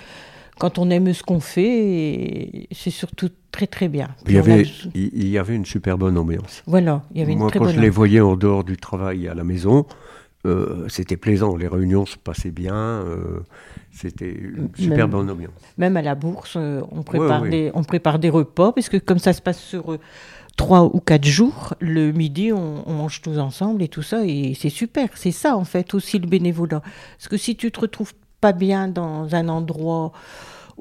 quand 0.58 0.78
on 0.78 0.90
aime 0.90 1.12
ce 1.12 1.24
qu'on 1.24 1.40
fait, 1.40 2.68
c'est 2.70 2.90
surtout 2.90 3.30
très 3.50 3.66
très 3.66 3.88
bien. 3.88 4.10
Il 4.26 4.34
y, 4.34 4.38
avait, 4.38 4.64
il 4.94 5.28
y 5.28 5.38
avait 5.38 5.56
une 5.56 5.66
super 5.66 5.98
bonne 5.98 6.16
ambiance. 6.16 6.62
Voilà, 6.66 7.02
il 7.12 7.20
y 7.20 7.22
avait 7.22 7.32
une 7.32 7.38
Moi, 7.38 7.50
très 7.50 7.58
quand 7.58 7.64
bonne 7.64 7.74
je 7.74 7.80
les 7.80 7.90
voyais 7.90 8.20
en 8.20 8.36
dehors 8.36 8.62
du 8.62 8.76
travail 8.76 9.26
à 9.28 9.34
la 9.34 9.44
maison, 9.44 9.86
euh, 10.44 10.86
c'était 10.88 11.16
plaisant, 11.16 11.56
les 11.56 11.68
réunions 11.68 12.04
se 12.04 12.16
passaient 12.16 12.50
bien, 12.50 12.74
euh, 12.74 13.40
c'était 13.92 14.32
une 14.32 14.70
super 14.74 15.08
bonne 15.08 15.30
ambiance. 15.30 15.52
Même 15.78 15.96
à 15.96 16.02
la 16.02 16.14
bourse, 16.14 16.54
euh, 16.56 16.82
on, 16.90 17.02
prépare 17.02 17.42
Des, 17.42 17.70
on 17.74 17.84
prépare 17.84 18.18
des 18.18 18.30
repas, 18.30 18.72
parce 18.72 18.88
que 18.88 18.96
comme 18.96 19.20
ça 19.20 19.32
se 19.32 19.40
passe 19.40 19.60
sur 19.60 19.98
trois 20.56 20.84
ou 20.84 20.98
quatre 20.98 21.26
jours, 21.26 21.74
le 21.78 22.10
midi, 22.10 22.52
on, 22.52 22.82
on, 22.88 22.92
mange 22.92 23.22
tous 23.22 23.38
ensemble 23.38 23.82
et 23.82 23.88
tout 23.88 24.02
ça, 24.02 24.24
et 24.26 24.54
c'est 24.54 24.68
super. 24.68 25.10
C'est 25.14 25.30
ça, 25.30 25.56
en 25.56 25.64
fait, 25.64 25.94
aussi 25.94 26.18
le 26.18 26.26
bénévolat. 26.26 26.82
Parce 27.16 27.28
que 27.28 27.36
si 27.36 27.54
tu 27.54 27.70
te 27.70 27.80
retrouves 27.80 28.14
pas 28.40 28.52
bien 28.52 28.88
dans 28.88 29.34
un 29.34 29.48
endroit 29.48 30.12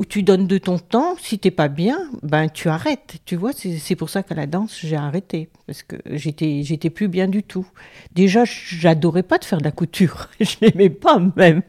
où 0.02 0.06
tu 0.06 0.24
donnes 0.24 0.48
de 0.48 0.58
ton 0.58 0.80
temps, 0.80 1.16
si 1.20 1.38
t'es 1.38 1.52
pas 1.52 1.68
bien, 1.68 2.10
ben 2.24 2.50
tu 2.50 2.70
arrêtes. 2.70 3.18
Tu 3.24 3.36
vois, 3.36 3.52
c'est 3.54 3.96
pour 3.96 4.10
ça 4.10 4.24
qu'à 4.24 4.34
la 4.34 4.48
danse 4.48 4.80
j'ai 4.84 4.96
arrêté 4.96 5.50
parce 5.68 5.84
que 5.84 5.96
j'étais 6.10 6.64
j'étais 6.64 6.90
plus 6.90 7.08
bien 7.08 7.28
du 7.28 7.44
tout. 7.44 7.68
Déjà, 8.16 8.44
j'adorais 8.46 9.22
pas 9.22 9.38
de 9.38 9.46
faire 9.46 9.60
de 9.60 9.64
la 9.64 9.72
couture, 9.72 10.28
je 10.40 10.56
n'aimais 10.64 10.90
pas 10.90 11.20
même. 11.36 11.62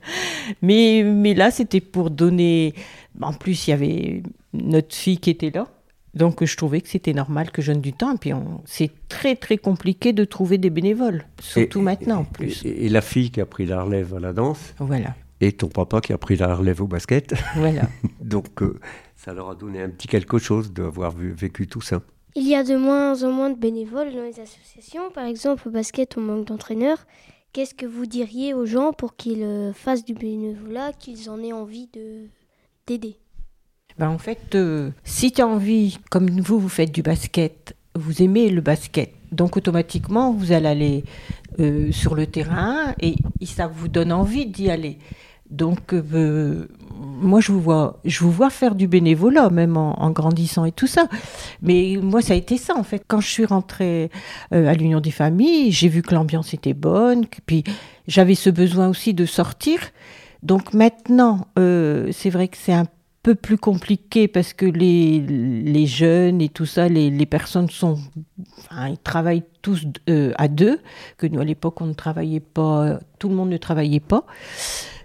Mais 0.62 1.03
mais 1.05 1.35
là, 1.35 1.51
c'était 1.51 1.83
pour 1.83 2.11
donner. 2.11 2.73
En 3.21 3.35
plus, 3.35 3.66
il 3.66 3.71
y 3.71 3.75
avait 3.75 4.23
notre 4.55 4.95
fille 4.95 5.18
qui 5.18 5.29
était 5.29 5.51
là. 5.51 5.68
Donc 6.14 6.42
je 6.42 6.57
trouvais 6.57 6.81
que 6.81 6.88
c'était 6.88 7.12
normal 7.12 7.51
que 7.51 7.61
je 7.61 7.71
donne 7.71 7.83
du 7.83 7.92
temps. 7.92 8.14
Et 8.14 8.18
puis 8.18 8.31
c'est 8.64 8.92
très 9.11 9.37
très 9.37 9.59
compliqué 9.59 10.14
de 10.14 10.25
trouver 10.25 10.57
des 10.57 10.71
bénévoles, 10.71 11.27
surtout 11.38 11.83
maintenant 11.83 12.21
en 12.21 12.25
plus. 12.25 12.64
Et, 12.64 12.87
et, 12.87 12.88
la 12.88 13.03
fille 13.03 13.31
qui 13.31 13.42
a 13.42 13.47
pris 13.47 13.66
la 13.66 13.83
relève 13.83 14.14
à 14.14 14.21
la 14.21 14.33
danse, 14.33 14.75
voilà 14.79 15.14
et 15.42 15.52
ton 15.52 15.68
papa 15.68 16.00
qui 16.00 16.12
a 16.12 16.18
pris 16.18 16.37
la 16.37 16.55
relève 16.55 16.81
au 16.81 16.87
basket. 16.87 17.35
Voilà. 17.57 17.83
Donc 18.20 18.62
euh, 18.62 18.78
ça 19.16 19.35
leur 19.35 19.50
a 19.50 19.55
donné 19.55 19.83
un 19.83 19.90
petit 19.90 20.09
quelque 20.09 20.38
chose 20.38 20.72
d'avoir 20.72 21.12
vécu 21.16 21.66
tout 21.66 21.81
ça. 21.81 22.00
Il 22.35 22.48
y 22.48 22.55
a 22.55 22.62
de 22.62 22.76
moins 22.76 23.22
en 23.24 23.33
moins 23.33 23.50
de 23.50 23.59
bénévoles 23.59 24.12
dans 24.14 24.22
les 24.22 24.40
associations. 24.40 25.11
Par 25.12 25.26
exemple, 25.26 25.68
au 25.68 25.70
basket, 25.70 26.16
on 26.16 26.20
manque 26.20 26.46
d'entraîneurs. 26.46 27.05
Qu'est-ce 27.52 27.74
que 27.74 27.85
vous 27.85 28.07
diriez 28.07 28.55
aux 28.55 28.64
gens 28.64 28.92
pour 28.92 29.16
qu'ils 29.16 29.42
euh, 29.42 29.72
fassent 29.74 30.05
du 30.05 30.14
bénévolat, 30.14 30.92
qu'ils 30.92 31.28
en 31.28 31.42
aient 31.42 31.52
envie 31.52 31.90
d'aider? 32.87 33.18
Ben 33.98 34.09
En 34.09 34.18
fait, 34.18 34.55
euh, 34.55 34.90
si 35.05 35.33
tu 35.33 35.42
as 35.42 35.46
envie, 35.46 35.98
comme 36.11 36.31
vous, 36.40 36.59
vous 36.59 36.70
faites 36.70 36.92
du 36.92 37.02
basket, 37.02 37.76
vous 37.94 38.22
aimez 38.22 38.48
le 38.48 38.62
basket, 38.62 39.12
Donc 39.33 39.57
automatiquement, 39.57 40.33
vous 40.33 40.52
allez 40.52 40.66
aller 40.66 41.05
euh, 41.61 41.92
sur 41.92 42.14
le 42.14 42.26
terrain 42.26 42.94
et, 43.00 43.16
ça 43.44 43.66
vous 43.66 43.88
donne 43.88 44.12
envie 44.12 44.46
d'y 44.46 44.70
aller. 44.70 44.98
Donc 45.53 45.93
euh, 45.93 46.67
moi, 46.91 47.41
je 47.41 47.53
vous, 47.53 47.61
vois, 47.61 48.01
je 48.05 48.25
vous 48.25 48.31
vois 48.31 48.51
faire 48.51 48.75
du 48.75 48.88
bénévolat, 48.88 49.51
même 49.51 49.77
en, 49.77 50.11
grandissant 50.11 50.65
et 50.65 50.73
tout 50.73 50.87
ça. 50.87 51.07
Mais 51.61 51.99
moi, 52.01 52.23
ça 52.23 52.33
a 52.33 52.37
été 52.37 52.57
ça, 52.57 52.75
en 52.77 52.83
fait. 52.83 53.05
Quand 53.07 53.21
je 53.21 53.29
suis 53.29 53.45
rentrée 53.45 54.11
euh, 54.55 54.67
à 54.67 54.75
l'Union 54.75 55.01
des 55.01 55.11
familles, 55.11 55.71
j'ai 55.71 55.88
vu 55.88 56.03
que 56.03 56.15
l'ambiance 56.15 56.55
était 56.55 56.75
bonne, 56.75 57.27
puis 57.47 57.65
j'avais 58.09 58.35
ce 58.35 58.51
besoin 58.51 58.88
aussi 58.88 59.15
de 59.15 59.27
sortir. 59.27 59.79
Donc 60.43 60.75
maintenant, 60.75 61.47
c'est 61.55 62.31
vrai 62.31 62.49
que 62.49 62.57
c'est 62.57 62.73
un 62.73 62.87
peu 63.23 63.35
plus 63.37 63.57
compliqué 63.57 64.27
parce 64.27 64.53
que 64.53 64.67
les, 64.67 65.87
jeunes 65.87 66.41
et 66.41 66.49
tout 66.49 66.67
ça, 66.67 66.88
les, 66.88 67.27
personnes 67.27 67.71
sont, 67.71 67.99
enfin, 68.59 68.88
ils 68.88 68.99
travaillent 68.99 69.45
tous 69.62 69.87
euh, 70.09 70.33
à 70.37 70.49
deux, 70.49 70.81
que 71.19 71.27
nous 71.27 71.41
à 71.41 71.45
l'époque 71.45 71.81
on 71.81 71.87
ne 71.87 71.95
travaillait 71.95 72.41
pas, 72.41 72.99
tout 73.19 73.29
le 73.29 73.35
monde 73.35 73.51
ne 73.51 73.57
travaillait 73.57 74.01
pas. 74.01 74.27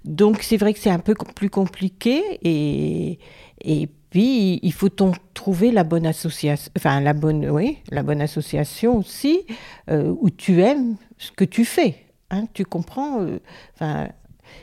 Donc 0.07 0.41
c'est 0.41 0.57
vrai 0.57 0.73
que 0.73 0.79
c'est 0.79 0.89
un 0.89 0.99
peu 0.99 1.13
plus 1.35 1.49
compliqué 1.49 2.39
et, 2.41 3.19
et 3.61 3.87
puis 4.09 4.59
il 4.63 4.73
faut 4.73 4.89
trouver 5.33 5.71
la 5.71 5.83
bonne 5.83 6.05
association, 6.05 6.71
enfin 6.77 7.01
la 7.01 7.13
bonne, 7.13 7.49
oui, 7.49 7.79
la 7.91 8.03
bonne 8.03 8.21
association 8.21 8.97
aussi 8.97 9.41
euh, 9.89 10.13
où 10.19 10.29
tu 10.29 10.61
aimes 10.61 10.95
ce 11.17 11.31
que 11.31 11.43
tu 11.43 11.65
fais. 11.65 12.05
Hein, 12.29 12.45
tu 12.53 12.63
comprends 12.63 13.21
euh, 13.21 14.07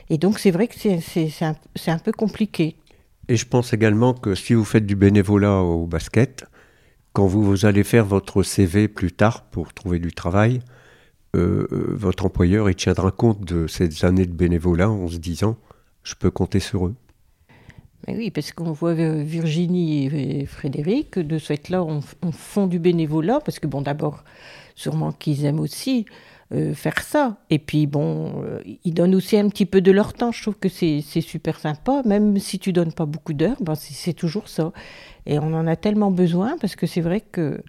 Et 0.09 0.17
donc 0.17 0.39
c'est 0.39 0.51
vrai 0.51 0.67
que 0.67 0.75
c'est 0.75 1.31
un, 1.41 1.55
un 1.87 1.99
peu 1.99 2.11
compliqué. 2.11 2.75
Et 3.27 3.37
je 3.37 3.45
pense 3.45 3.71
également 3.73 4.13
que 4.13 4.33
si 4.33 4.55
vous 4.55 4.65
faites 4.65 4.85
du 4.85 4.95
bénévolat 4.95 5.61
au 5.61 5.85
basket, 5.85 6.45
quand 7.13 7.27
vous, 7.27 7.65
allez 7.65 7.83
faire 7.83 8.05
votre 8.05 8.43
CV 8.43 8.87
plus 8.87 9.11
tard 9.11 9.45
pour 9.45 9.73
trouver 9.73 9.99
du 9.99 10.11
travail, 10.11 10.59
euh, 11.35 11.67
euh, 11.71 11.95
votre 11.95 12.25
employeur 12.25 12.69
il 12.69 12.75
tiendra 12.75 13.11
compte 13.11 13.43
de 13.45 13.67
ces 13.67 14.05
années 14.05 14.25
de 14.25 14.33
bénévolat 14.33 14.89
en 14.89 15.07
se 15.07 15.17
disant 15.17 15.57
je 16.03 16.15
peux 16.15 16.31
compter 16.31 16.59
sur 16.59 16.87
eux. 16.87 16.95
Mais 18.07 18.15
oui, 18.15 18.29
parce 18.29 18.51
qu'on 18.51 18.71
voit 18.71 18.93
Virginie 18.93 20.05
et 20.05 20.45
Frédéric, 20.45 21.17
de 21.17 21.39
ce 21.39 21.47
fait-là, 21.47 21.83
on, 21.83 22.01
on, 22.21 22.31
font 22.31 22.67
du 22.67 22.77
bénévolat, 22.77 23.39
parce 23.43 23.57
que 23.57 23.65
bon, 23.65 23.81
d'abord, 23.81 24.23
sûrement 24.75 25.11
qu'ils 25.11 25.45
aiment 25.45 25.59
aussi 25.59 26.05
euh, 26.53 26.75
faire 26.75 26.99
ça. 26.99 27.37
Et 27.49 27.57
puis 27.57 27.87
bon, 27.87 28.43
euh, 28.43 28.61
ils 28.83 28.93
donnent 28.93 29.15
aussi 29.15 29.35
un 29.35 29.49
petit 29.49 29.65
peu 29.65 29.81
de 29.81 29.91
leur 29.91 30.13
temps. 30.13 30.31
Je 30.31 30.43
trouve 30.43 30.57
que 30.57 30.69
c'est 30.69 31.01
super 31.01 31.59
sympa. 31.59 32.03
Même 32.05 32.37
si 32.37 32.59
tu 32.59 32.71
donnes 32.71 32.93
pas 32.93 33.07
beaucoup 33.07 33.33
d'heures, 33.33 33.57
ben 33.61 33.73
c'est 33.73 34.13
toujours 34.13 34.47
ça. 34.47 34.71
Et 35.25 35.39
on 35.39 35.53
en 35.53 35.65
a 35.65 35.75
tellement 35.75 36.11
besoin 36.11 36.55
parce 36.61 36.75
que 36.75 36.85
c'est 36.85 37.01
vrai 37.01 37.21
que 37.21 37.63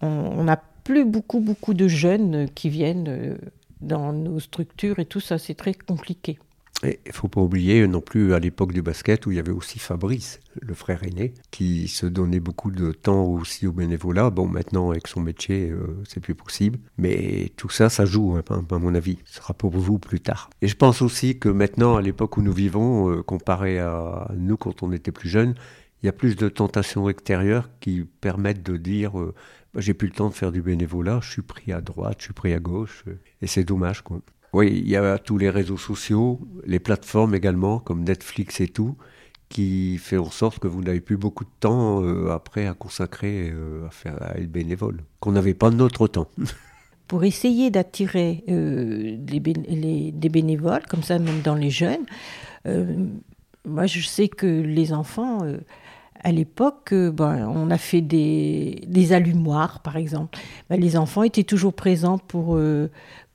on 0.00 0.44
n'a 0.44 0.60
plus 0.88 1.04
beaucoup 1.04 1.40
beaucoup 1.40 1.74
de 1.74 1.86
jeunes 1.86 2.48
qui 2.54 2.70
viennent 2.70 3.08
euh, 3.08 3.36
dans 3.82 4.14
nos 4.14 4.40
structures 4.40 4.98
et 4.98 5.04
tout 5.04 5.20
ça. 5.20 5.36
C'est 5.36 5.52
très 5.52 5.74
compliqué. 5.74 6.38
Il 6.82 6.96
ne 7.06 7.12
faut 7.12 7.28
pas 7.28 7.42
oublier 7.42 7.86
non 7.86 8.00
plus 8.00 8.32
à 8.32 8.38
l'époque 8.38 8.72
du 8.72 8.80
basket 8.80 9.26
où 9.26 9.30
il 9.30 9.36
y 9.36 9.38
avait 9.38 9.52
aussi 9.52 9.78
Fabrice, 9.78 10.40
le 10.62 10.72
frère 10.72 11.04
aîné, 11.04 11.34
qui 11.50 11.88
se 11.88 12.06
donnait 12.06 12.40
beaucoup 12.40 12.70
de 12.70 12.92
temps 12.92 13.24
aussi 13.24 13.66
au 13.66 13.72
bénévolat. 13.72 14.30
Bon, 14.30 14.46
maintenant 14.46 14.92
avec 14.92 15.08
son 15.08 15.20
métier, 15.20 15.68
euh, 15.68 16.00
c'est 16.08 16.20
plus 16.20 16.34
possible. 16.34 16.78
Mais 16.96 17.52
tout 17.56 17.68
ça, 17.68 17.90
ça 17.90 18.06
joue, 18.06 18.36
hein, 18.36 18.64
à 18.70 18.78
mon 18.78 18.94
avis. 18.94 19.18
Ce 19.26 19.42
sera 19.42 19.52
pour 19.52 19.72
vous 19.72 19.98
plus 19.98 20.20
tard. 20.20 20.48
Et 20.62 20.68
je 20.68 20.76
pense 20.76 21.02
aussi 21.02 21.38
que 21.38 21.50
maintenant, 21.50 21.96
à 21.96 22.00
l'époque 22.00 22.38
où 22.38 22.42
nous 22.42 22.54
vivons, 22.54 23.10
euh, 23.10 23.22
comparé 23.22 23.78
à 23.78 24.30
nous 24.38 24.56
quand 24.56 24.82
on 24.82 24.92
était 24.92 25.12
plus 25.12 25.28
jeunes, 25.28 25.54
il 26.02 26.06
y 26.06 26.08
a 26.08 26.12
plus 26.12 26.36
de 26.36 26.48
tentations 26.48 27.08
extérieures 27.08 27.68
qui 27.80 28.04
permettent 28.20 28.62
de 28.62 28.76
dire 28.76 29.18
euh, 29.18 29.34
j'ai 29.78 29.94
plus 29.94 30.08
le 30.08 30.14
temps 30.14 30.28
de 30.28 30.34
faire 30.34 30.52
du 30.52 30.62
bénévolat, 30.62 31.20
je 31.22 31.30
suis 31.30 31.42
pris 31.42 31.72
à 31.72 31.80
droite, 31.80 32.16
je 32.18 32.24
suis 32.24 32.34
pris 32.34 32.52
à 32.52 32.58
gauche. 32.58 33.04
et 33.42 33.46
c'est 33.46 33.64
dommage, 33.64 34.02
quoi. 34.02 34.20
Oui, 34.52 34.72
il 34.82 34.88
y 34.88 34.96
a 34.96 35.18
tous 35.18 35.36
les 35.36 35.50
réseaux 35.50 35.76
sociaux, 35.76 36.40
les 36.64 36.78
plateformes 36.78 37.34
également, 37.34 37.80
comme 37.80 38.02
Netflix 38.02 38.60
et 38.60 38.68
tout, 38.68 38.96
qui 39.48 39.98
fait 39.98 40.16
en 40.16 40.30
sorte 40.30 40.58
que 40.58 40.68
vous 40.68 40.82
n'avez 40.82 41.00
plus 41.00 41.16
beaucoup 41.16 41.44
de 41.44 41.50
temps 41.60 42.02
euh, 42.02 42.30
après 42.30 42.66
à 42.66 42.74
consacrer 42.74 43.50
euh, 43.52 43.86
à, 43.86 43.90
faire, 43.90 44.16
à 44.22 44.38
être 44.38 44.50
bénévole, 44.50 45.00
qu'on 45.20 45.32
n'avait 45.32 45.54
pas 45.54 45.70
notre 45.70 46.06
temps. 46.08 46.28
Pour 47.08 47.24
essayer 47.24 47.70
d'attirer 47.70 48.44
euh, 48.48 49.16
des 49.18 50.28
bénévoles, 50.28 50.82
comme 50.88 51.02
ça 51.02 51.18
même 51.18 51.40
dans 51.40 51.54
les 51.54 51.70
jeunes, 51.70 52.04
moi 53.64 53.86
je 53.86 54.00
sais 54.00 54.28
que 54.28 54.46
les 54.46 54.92
enfants 54.92 55.38
à 56.22 56.32
l'époque, 56.32 56.92
ben, 56.92 57.48
on 57.48 57.70
a 57.70 57.78
fait 57.78 58.00
des, 58.00 59.12
allumoirs, 59.12 59.80
par 59.80 59.96
exemple. 59.96 60.38
Ben, 60.68 60.80
les 60.80 60.96
enfants 60.96 61.22
étaient 61.22 61.44
toujours 61.44 61.74
présents 61.74 62.18
pour, 62.18 62.58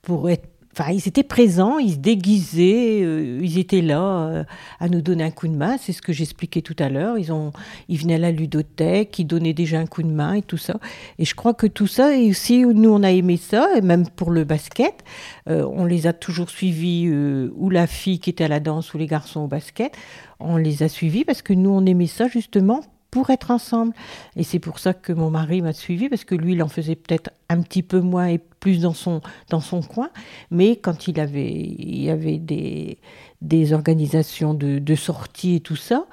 pour 0.02 0.30
être 0.30 0.48
Enfin, 0.76 0.90
ils 0.90 1.06
étaient 1.06 1.22
présents, 1.22 1.78
ils 1.78 1.92
se 1.92 1.98
déguisaient, 1.98 3.00
euh, 3.02 3.38
ils 3.40 3.58
étaient 3.58 3.80
là 3.80 4.02
euh, 4.02 4.44
à 4.80 4.88
nous 4.88 5.02
donner 5.02 5.22
un 5.22 5.30
coup 5.30 5.46
de 5.46 5.54
main. 5.54 5.76
C'est 5.78 5.92
ce 5.92 6.02
que 6.02 6.12
j'expliquais 6.12 6.62
tout 6.62 6.74
à 6.80 6.88
l'heure. 6.88 7.16
Ils, 7.16 7.32
ont, 7.32 7.52
ils 7.88 7.96
venaient 7.96 8.16
à 8.16 8.18
la 8.18 8.32
ludothèque, 8.32 9.16
ils 9.20 9.24
donnaient 9.24 9.52
déjà 9.52 9.78
un 9.78 9.86
coup 9.86 10.02
de 10.02 10.10
main 10.10 10.34
et 10.34 10.42
tout 10.42 10.56
ça. 10.56 10.80
Et 11.20 11.24
je 11.24 11.36
crois 11.36 11.54
que 11.54 11.68
tout 11.68 11.86
ça, 11.86 12.16
et 12.16 12.28
aussi 12.28 12.64
nous 12.64 12.90
on 12.90 13.04
a 13.04 13.12
aimé 13.12 13.36
ça, 13.36 13.68
et 13.76 13.82
même 13.82 14.08
pour 14.08 14.32
le 14.32 14.42
basket, 14.42 15.04
euh, 15.48 15.64
on 15.64 15.84
les 15.84 16.08
a 16.08 16.12
toujours 16.12 16.50
suivis, 16.50 17.08
ou 17.08 17.70
la 17.70 17.86
fille 17.86 18.18
qui 18.18 18.30
était 18.30 18.44
à 18.44 18.48
la 18.48 18.58
danse 18.58 18.94
ou 18.94 18.98
les 18.98 19.06
garçons 19.06 19.42
au 19.42 19.46
basket. 19.46 19.92
On 20.40 20.56
les 20.56 20.82
a 20.82 20.88
suivis 20.88 21.24
parce 21.24 21.42
que 21.42 21.52
nous 21.52 21.70
on 21.70 21.86
aimait 21.86 22.08
ça 22.08 22.26
justement 22.26 22.80
pour 23.14 23.30
être 23.30 23.52
ensemble. 23.52 23.94
Et 24.34 24.42
c'est 24.42 24.58
pour 24.58 24.80
ça 24.80 24.92
que 24.92 25.12
mon 25.12 25.30
mari 25.30 25.62
m'a 25.62 25.72
suivi, 25.72 26.08
parce 26.08 26.24
que 26.24 26.34
lui, 26.34 26.54
il 26.54 26.62
en 26.64 26.68
faisait 26.68 26.96
peut-être 26.96 27.30
un 27.48 27.62
petit 27.62 27.84
peu 27.84 28.00
moins 28.00 28.26
et 28.26 28.38
plus 28.38 28.80
dans 28.80 28.92
son, 28.92 29.20
dans 29.50 29.60
son 29.60 29.82
coin. 29.82 30.10
Mais 30.50 30.74
quand 30.74 31.06
il, 31.06 31.20
avait, 31.20 31.52
il 31.52 32.02
y 32.02 32.10
avait 32.10 32.38
des, 32.38 32.98
des 33.40 33.72
organisations 33.72 34.52
de, 34.52 34.80
de 34.80 34.94
sortie 34.96 35.54
et 35.54 35.60
tout 35.60 35.76
ça, 35.76 36.06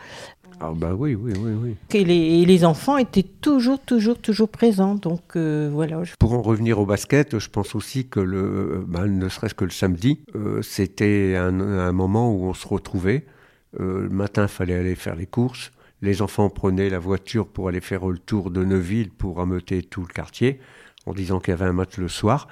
ah 0.64 0.74
bah 0.76 0.94
oui, 0.96 1.16
oui, 1.16 1.34
oui, 1.40 1.54
oui. 1.60 1.76
Et 1.92 2.04
les, 2.04 2.46
les 2.46 2.66
enfants 2.66 2.98
étaient 2.98 3.24
toujours, 3.24 3.80
toujours, 3.80 4.20
toujours 4.20 4.48
présents. 4.48 4.94
Donc 4.94 5.36
euh, 5.36 5.72
voilà. 5.74 6.04
Pour 6.20 6.34
en 6.34 6.44
revenir 6.44 6.78
au 6.78 6.86
basket, 6.86 7.40
je 7.40 7.50
pense 7.50 7.74
aussi 7.74 8.08
que 8.08 8.20
le, 8.20 8.86
bah, 8.88 9.08
ne 9.08 9.28
serait-ce 9.28 9.56
que 9.56 9.66
le 9.66 9.72
samedi, 9.72 10.20
euh, 10.36 10.62
c'était 10.62 11.36
un, 11.36 11.60
un, 11.60 11.92
moment 11.94 12.32
où 12.32 12.44
on 12.44 12.54
se 12.54 12.68
retrouvait. 12.68 13.26
Euh, 13.80 14.04
le 14.04 14.10
matin, 14.10 14.44
il 14.44 14.50
fallait 14.50 14.76
aller 14.76 14.94
faire 14.94 15.16
les 15.16 15.26
courses. 15.26 15.72
Les 16.02 16.22
enfants 16.22 16.50
prenaient 16.50 16.90
la 16.90 17.00
voiture 17.00 17.48
pour 17.48 17.68
aller 17.68 17.82
faire 17.82 18.08
le 18.08 18.18
tour 18.18 18.52
de 18.52 18.64
Neuville 18.64 19.12
pour 19.12 19.40
ameuter 19.40 19.84
tout 19.84 20.02
le 20.02 20.08
quartier, 20.08 20.60
en 21.06 21.14
disant 21.14 21.40
qu'il 21.40 21.52
y 21.52 21.54
avait 21.54 21.66
un 21.66 21.74
match 21.74 21.98
le 21.98 22.08
soir. 22.08 22.48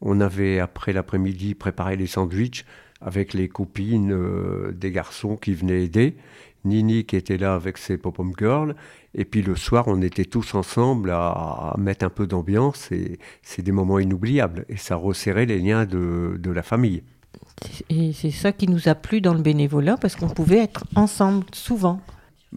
On 0.00 0.20
avait, 0.20 0.58
après 0.58 0.92
l'après-midi, 0.92 1.54
préparé 1.54 1.96
les 1.96 2.06
sandwichs 2.06 2.64
avec 3.00 3.34
les 3.34 3.48
copines 3.48 4.12
euh, 4.12 4.72
des 4.72 4.92
garçons 4.92 5.36
qui 5.36 5.54
venaient 5.54 5.84
aider. 5.84 6.16
Nini 6.64 7.04
qui 7.04 7.16
était 7.16 7.38
là 7.38 7.54
avec 7.54 7.76
ses 7.76 7.98
pop-up 7.98 8.26
girls. 8.38 8.76
Et 9.14 9.24
puis 9.24 9.42
le 9.42 9.56
soir, 9.56 9.84
on 9.88 10.00
était 10.00 10.24
tous 10.24 10.54
ensemble 10.54 11.10
à, 11.10 11.74
mettre 11.78 12.04
un 12.04 12.10
peu 12.10 12.26
d'ambiance 12.26 12.92
et 12.92 13.18
c'est 13.42 13.62
des 13.62 13.72
moments 13.72 13.98
inoubliables. 13.98 14.64
Et 14.68 14.76
ça 14.76 14.94
resserrait 14.96 15.46
les 15.46 15.58
liens 15.58 15.84
de, 15.86 16.36
de 16.38 16.50
la 16.50 16.62
famille. 16.62 17.02
Et 17.90 18.12
c'est 18.12 18.30
ça 18.30 18.52
qui 18.52 18.68
nous 18.68 18.88
a 18.88 18.94
plu 18.94 19.20
dans 19.20 19.34
le 19.34 19.42
bénévolat 19.42 19.96
parce 19.96 20.14
qu'on 20.14 20.28
pouvait 20.28 20.58
être 20.58 20.84
ensemble 20.94 21.46
souvent. 21.52 22.00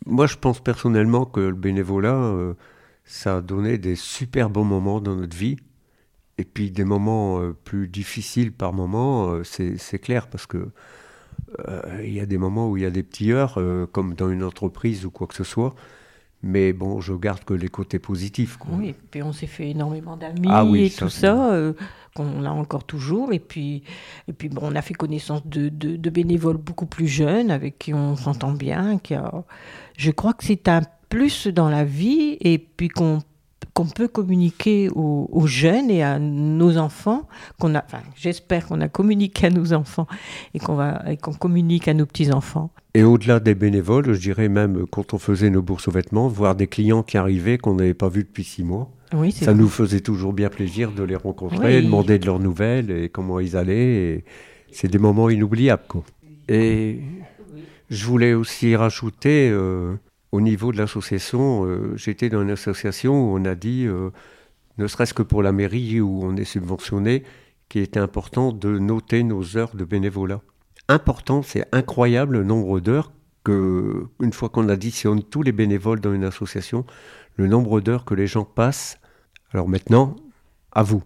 Moi, 0.06 0.28
je 0.28 0.36
pense 0.36 0.62
personnellement 0.62 1.26
que 1.26 1.40
le 1.40 1.54
bénévolat, 1.54 2.16
euh, 2.16 2.54
ça 3.06 3.38
a 3.38 3.42
donné 3.42 3.78
des 3.78 3.96
super 3.96 4.50
bons 4.50 4.66
moments 4.66 5.00
dans 5.00 5.16
notre 5.16 5.36
vie. 5.36 5.58
Et 6.38 6.44
puis 6.44 6.70
des 6.70 6.84
moments 6.84 7.40
euh, 7.40 7.54
plus 7.54 7.88
difficiles 7.88 8.52
par 8.52 8.74
moment, 8.74 9.30
euh, 9.32 9.44
c'est 9.44 10.00
clair, 10.00 10.28
parce 10.28 10.46
que 10.46 10.70
il 12.04 12.12
y 12.12 12.20
a 12.20 12.26
des 12.26 12.38
moments 12.38 12.70
où 12.70 12.76
il 12.76 12.84
y 12.84 12.86
a 12.86 12.90
des 12.90 13.04
petits 13.04 13.32
heures, 13.32 13.58
comme 13.94 14.14
dans 14.14 14.30
une 14.30 14.44
entreprise 14.44 15.06
ou 15.06 15.12
quoi 15.12 15.26
que 15.26 15.36
ce 15.36 15.46
soit. 15.46 15.74
Mais 16.48 16.74
bon, 16.74 17.02
je 17.02 17.12
garde 17.14 17.44
que 17.44 17.56
les 17.56 17.70
côtés 17.70 17.98
positifs. 17.98 18.60
Oui, 18.70 18.90
et 18.90 18.96
puis 19.10 19.24
on 19.24 19.34
s'est 19.34 19.48
fait 19.48 19.72
énormément 19.72 20.16
d'amis 20.16 20.48
ah 20.48 20.64
et 20.76 20.92
tout 20.92 21.10
ça, 21.10 21.60
qu'on 22.16 22.46
a 22.46 22.50
encore 22.52 22.84
toujours. 22.84 23.34
Et 23.34 23.40
puis, 23.40 23.82
et 24.28 24.34
puis 24.34 24.50
bon, 24.50 24.62
on 24.64 24.76
a 24.76 24.84
fait 24.84 24.94
connaissance 24.94 25.46
de, 25.48 25.70
de, 25.70 26.10
bénévoles 26.12 26.58
beaucoup 26.58 26.86
plus 26.86 27.08
jeunes 27.08 27.50
avec 27.50 27.80
qui 27.80 27.96
on 27.96 28.16
s'entend 28.16 28.52
bien, 28.52 29.00
qui 29.00 29.16
a, 29.16 29.44
je 29.98 30.12
crois 30.12 30.34
que 30.34 30.44
c'est 30.44 30.68
un 30.68 30.82
plus 31.10 31.48
dans 31.48 31.70
la 31.70 31.84
vie 31.84 32.38
et 32.42 32.60
puis 32.60 32.90
qu'on 32.90 33.24
qu'on 33.76 33.86
peut 33.86 34.08
communiquer 34.08 34.90
aux, 34.96 35.48
jeunes 35.48 35.92
et 35.92 36.02
à 36.02 36.18
nos 36.18 36.78
enfants, 36.78 37.28
qu'on 37.60 37.76
a, 37.76 37.84
enfin, 37.86 38.00
j'espère 38.16 38.68
qu'on 38.68 38.80
a 38.80 38.88
communiqué 38.88 39.48
à 39.48 39.50
nos 39.50 39.74
enfants 39.74 40.08
et 40.54 40.60
qu'on 40.60 40.76
va, 40.76 41.04
qu'on 41.22 41.34
communique 41.34 41.90
à 41.90 41.94
nos 41.94 42.06
petits 42.06 42.32
enfants. 42.32 42.72
Et 42.94 43.04
au-delà 43.04 43.42
des 43.42 43.54
bénévoles, 43.54 44.14
je 44.14 44.20
dirais 44.20 44.48
même 44.48 44.86
quand 44.90 45.14
on 45.14 45.18
faisait 45.20 45.50
nos 45.50 45.62
bourses 45.62 45.90
aux 45.90 45.92
vêtements, 45.92 46.30
voir 46.30 46.56
des 46.56 46.68
clients 46.68 47.04
qui 47.04 47.18
arrivaient 47.18 47.58
qu'on 47.58 47.76
n'avait 47.76 47.94
pas 47.94 48.08
vus 48.08 48.24
depuis 48.24 48.46
six 48.46 48.64
mois. 48.64 48.90
Oui, 49.14 49.34
ça 49.34 49.54
nous 49.54 49.68
faisait 49.68 50.00
toujours 50.00 50.32
bien 50.32 50.50
plaisir 50.50 50.94
de 50.94 51.04
les 51.04 51.18
rencontrer, 51.18 51.82
demander 51.82 52.18
de 52.18 52.26
leurs 52.26 52.40
nouvelles 52.40 52.92
et 52.92 53.10
comment 53.10 53.42
ils 53.42 53.58
allaient. 53.58 54.24
C'est 54.72 54.90
des 54.90 55.00
moments 55.00 55.30
inoubliables. 55.30 55.84
Quoi. 55.90 56.04
Et 56.48 57.02
je 57.90 58.06
voulais 58.06 58.34
aussi 58.34 58.74
rajouter, 58.78 59.50
euh, 59.52 59.96
au 60.36 60.42
niveau 60.42 60.74
de 60.74 60.78
l'association, 60.78 61.66
euh, 61.66 61.96
j'étais 61.96 62.28
dans 62.28 62.42
une 62.42 62.50
association 62.50 63.14
où 63.14 63.38
on 63.38 63.46
a 63.46 63.56
dit, 63.56 63.86
euh, 63.86 64.10
ne 64.78 64.86
serait-ce 64.86 65.14
que 65.14 65.24
pour 65.24 65.42
la 65.42 65.54
mairie 65.54 66.02
où 66.02 66.26
on 66.26 66.36
est 66.36 66.44
subventionné, 66.44 67.24
qu'il 67.70 67.82
était 67.82 68.02
important 68.02 68.52
de 68.52 68.78
noter 68.78 69.24
nos 69.24 69.56
heures 69.56 69.78
de 69.78 69.86
bénévolat. 69.86 70.42
Important, 70.90 71.42
c'est 71.42 71.66
incroyable 71.72 72.40
le 72.40 72.44
nombre 72.44 72.82
d'heures 72.82 73.14
que, 73.46 74.08
une 74.20 74.34
fois 74.34 74.50
qu'on 74.50 74.68
additionne 74.68 75.24
tous 75.24 75.42
les 75.42 75.54
bénévoles 75.54 76.02
dans 76.02 76.14
une 76.14 76.26
association, 76.26 76.86
le 77.38 77.48
nombre 77.48 77.80
d'heures 77.80 78.04
que 78.04 78.14
les 78.14 78.28
gens 78.28 78.44
passent. 78.44 79.00
Alors 79.54 79.70
maintenant, 79.70 80.18
à 80.74 80.84
vous. 80.84 81.02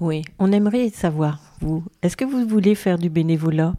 Oui, 0.00 0.20
on 0.38 0.52
aimerait 0.52 0.90
savoir, 0.90 1.40
vous, 1.62 1.82
est-ce 2.02 2.18
que 2.18 2.26
vous 2.26 2.46
voulez 2.46 2.74
faire 2.74 2.98
du 2.98 3.08
bénévolat? 3.08 3.74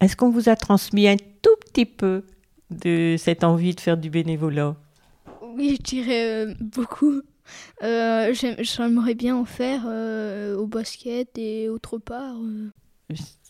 Est-ce 0.00 0.16
qu'on 0.16 0.30
vous 0.30 0.48
a 0.48 0.56
transmis 0.56 1.06
un 1.06 1.16
tout 1.42 1.56
petit 1.66 1.84
peu 1.84 2.22
de 2.70 3.16
cette 3.18 3.44
envie 3.44 3.74
de 3.74 3.80
faire 3.80 3.96
du 3.96 4.10
bénévolat? 4.10 4.76
Oui, 5.42 5.76
je 5.78 5.82
dirais 5.82 6.46
euh, 6.46 6.54
beaucoup. 6.60 7.20
Euh, 7.82 8.32
J'aimerais 8.34 9.14
bien 9.14 9.36
en 9.36 9.44
faire 9.44 9.82
euh, 9.86 10.56
au 10.56 10.66
basket 10.66 11.36
et 11.38 11.68
autre 11.68 11.98
part. 11.98 12.36
euh. 12.36 12.70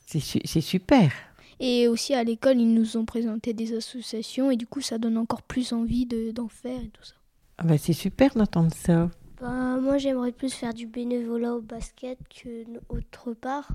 C'est 0.07 0.61
super. 0.61 1.12
Et 1.61 1.88
aussi 1.88 2.14
à 2.14 2.22
l'école, 2.22 2.59
ils 2.61 2.72
nous 2.72 2.96
ont 2.96 3.04
présenté 3.04 3.52
des 3.52 3.76
associations 3.76 4.50
et 4.50 4.57
du 4.57 4.66
coup, 4.66 4.81
ça 4.81 4.98
donne 4.98 5.18
encore 5.18 5.42
plus 5.42 5.72
envie 5.72 6.07
de- 6.07 6.31
d'en 6.31 6.48
faire 6.48 6.81
et 6.81 6.88
tout 6.88 7.02
ça. 7.02 7.14
Ah 7.59 7.64
bah, 7.64 7.76
c'est 7.76 7.92
super 7.92 8.35
d'entendre 8.35 8.72
ça. 8.72 9.11
Bah, 9.40 9.76
moi, 9.81 9.98
j'aimerais 9.98 10.31
plus 10.33 10.52
faire 10.54 10.72
du 10.72 10.87
bénévolat 10.87 11.54
au 11.57 11.61
basket 11.61 12.18
que 12.31 12.48
n- 12.48 12.78
autre 12.88 13.35
part. 13.35 13.68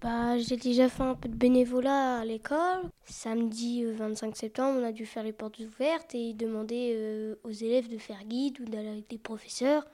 Bah, 0.00 0.38
j'ai 0.38 0.56
déjà 0.56 0.88
fait 0.88 1.02
un 1.02 1.14
peu 1.14 1.28
de 1.28 1.34
bénévolat 1.36 2.20
à 2.20 2.24
l'école. 2.24 2.88
Samedi 3.04 3.84
euh, 3.84 3.92
25 3.94 4.34
septembre, 4.36 4.78
on 4.80 4.84
a 4.84 4.92
dû 4.92 5.04
faire 5.04 5.22
les 5.22 5.32
portes 5.34 5.58
ouvertes 5.58 6.14
et 6.14 6.32
demander 6.32 6.92
euh, 6.96 7.34
aux 7.44 7.50
élèves 7.50 7.88
de 7.88 7.98
faire 7.98 8.24
guide 8.24 8.60
ou 8.60 8.64
d'aller 8.64 8.88
avec 8.88 9.08
des 9.10 9.18
professeurs. 9.18 9.86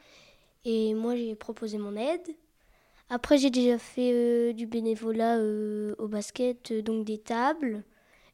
Et 0.65 0.95
moi, 0.95 1.17
j'ai 1.17 1.35
proposé 1.37 1.79
mon 1.79 1.97
aide. 1.97 2.29
Après, 3.11 3.39
j'ai 3.39 3.51
déjà 3.51 3.79
fait 3.79 4.13
euh, 4.13 4.53
du 4.55 4.67
bénévolat 4.67 5.39
euh, 5.39 5.95
au 5.99 6.09
basket, 6.09 6.73
euh, 6.73 6.83
donc 6.83 7.05
des 7.07 7.19
tables. 7.19 7.85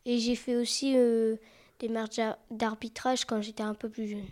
Et 0.07 0.19
j'ai 0.19 0.37
fait 0.37 0.57
aussi 0.57 0.95
euh, 0.97 1.37
des 1.81 1.89
d'ar- 1.89 2.39
d'arbitrage 2.51 3.25
quand 3.27 3.43
j'étais 3.43 3.63
un 3.65 3.75
peu 3.75 3.89
plus 3.91 4.09
jeune. 4.09 4.29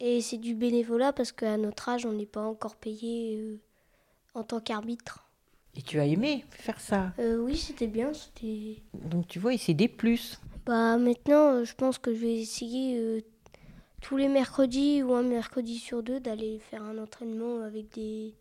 Et 0.00 0.20
c'est 0.22 0.38
du 0.38 0.54
bénévolat 0.54 1.12
parce 1.12 1.32
qu'à 1.32 1.56
notre 1.58 1.88
âge, 1.90 2.06
on 2.06 2.12
n'est 2.12 2.26
pas 2.26 2.42
encore 2.42 2.76
payé 2.76 3.36
euh, 3.38 3.58
en 4.34 4.44
tant 4.44 4.60
qu'arbitre. 4.60 5.21
Et 5.76 5.82
tu 5.82 5.98
as 5.98 6.04
aimé 6.06 6.44
faire 6.50 6.80
ça. 6.80 7.12
Euh, 7.18 7.38
oui, 7.38 7.56
c'était 7.56 7.86
bien. 7.86 8.12
C'était. 8.12 8.82
Donc 8.94 9.26
tu 9.28 9.38
vois, 9.38 9.56
c'est 9.56 9.74
des 9.74 9.88
plus. 9.88 10.38
Bah 10.66 10.96
maintenant, 10.98 11.54
euh, 11.54 11.64
je 11.64 11.74
pense 11.74 11.98
que 11.98 12.14
je 12.14 12.20
vais 12.20 12.34
essayer 12.36 12.98
euh, 12.98 13.20
tous 14.00 14.16
les 14.16 14.28
mercredis 14.28 15.02
ou 15.02 15.14
un 15.14 15.22
mercredi 15.22 15.78
sur 15.78 16.02
deux 16.02 16.20
d'aller 16.20 16.60
faire 16.70 16.82
un 16.82 16.98
entraînement 16.98 17.62
avec 17.62 17.94
des 17.94 18.34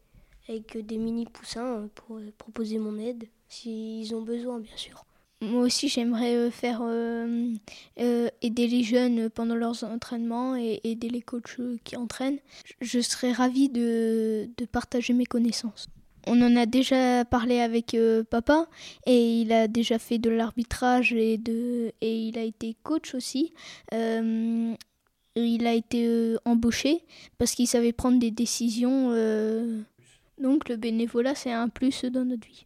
avec 0.49 0.75
euh, 0.75 0.81
des 0.83 0.97
mini 0.97 1.25
poussins 1.25 1.87
pour 1.95 2.17
euh, 2.17 2.31
proposer 2.37 2.77
mon 2.77 2.97
aide 2.99 3.25
s'ils 3.47 4.13
ont 4.15 4.21
besoin, 4.21 4.59
bien 4.59 4.75
sûr. 4.75 5.05
Moi 5.41 5.63
aussi, 5.63 5.87
j'aimerais 5.87 6.35
euh, 6.35 6.51
faire 6.51 6.81
euh, 6.83 7.53
euh, 7.99 8.29
aider 8.43 8.67
les 8.67 8.83
jeunes 8.83 9.29
pendant 9.29 9.55
leurs 9.55 9.83
entraînements 9.83 10.55
et 10.55 10.79
aider 10.83 11.09
les 11.09 11.21
coachs 11.21 11.59
qui 11.83 11.97
entraînent. 11.97 12.37
Je 12.79 12.99
serais 12.99 13.31
ravie 13.31 13.69
de, 13.69 14.49
de 14.55 14.65
partager 14.65 15.13
mes 15.13 15.25
connaissances. 15.25 15.87
On 16.27 16.41
en 16.41 16.55
a 16.55 16.65
déjà 16.65 17.25
parlé 17.25 17.59
avec 17.59 17.93
euh, 17.93 18.23
papa 18.23 18.67
et 19.05 19.41
il 19.41 19.51
a 19.51 19.67
déjà 19.67 19.97
fait 19.97 20.19
de 20.19 20.29
l'arbitrage 20.29 21.13
et, 21.13 21.39
et 22.01 22.17
il 22.17 22.37
a 22.37 22.43
été 22.43 22.75
coach 22.83 23.15
aussi. 23.15 23.53
Euh, 23.93 24.73
il 25.35 25.65
a 25.65 25.73
été 25.73 26.05
euh, 26.07 26.37
embauché 26.45 26.99
parce 27.37 27.53
qu'il 27.53 27.67
savait 27.67 27.93
prendre 27.93 28.19
des 28.19 28.31
décisions. 28.31 29.09
donc 30.41 30.69
le 30.69 30.75
bénévolat, 30.75 31.35
c'est 31.35 31.51
un 31.51 31.69
plus 31.69 32.05
dans 32.05 32.25
notre 32.25 32.47
vie. 32.47 32.65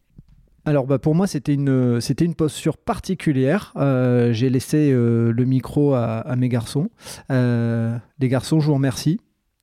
Alors 0.64 0.86
bah, 0.86 0.98
pour 0.98 1.14
moi 1.14 1.28
c'était 1.28 1.54
une, 1.54 2.00
une 2.20 2.34
posture 2.34 2.76
particulière. 2.76 3.72
J'ai 4.32 4.50
laissé 4.50 4.90
le 4.90 5.44
micro 5.44 5.94
à, 5.94 6.18
à 6.18 6.36
mes 6.36 6.48
garçons. 6.48 6.90
Les 7.30 8.28
garçons, 8.28 8.60
je 8.60 8.66
vous 8.66 8.74
remercie. 8.74 9.20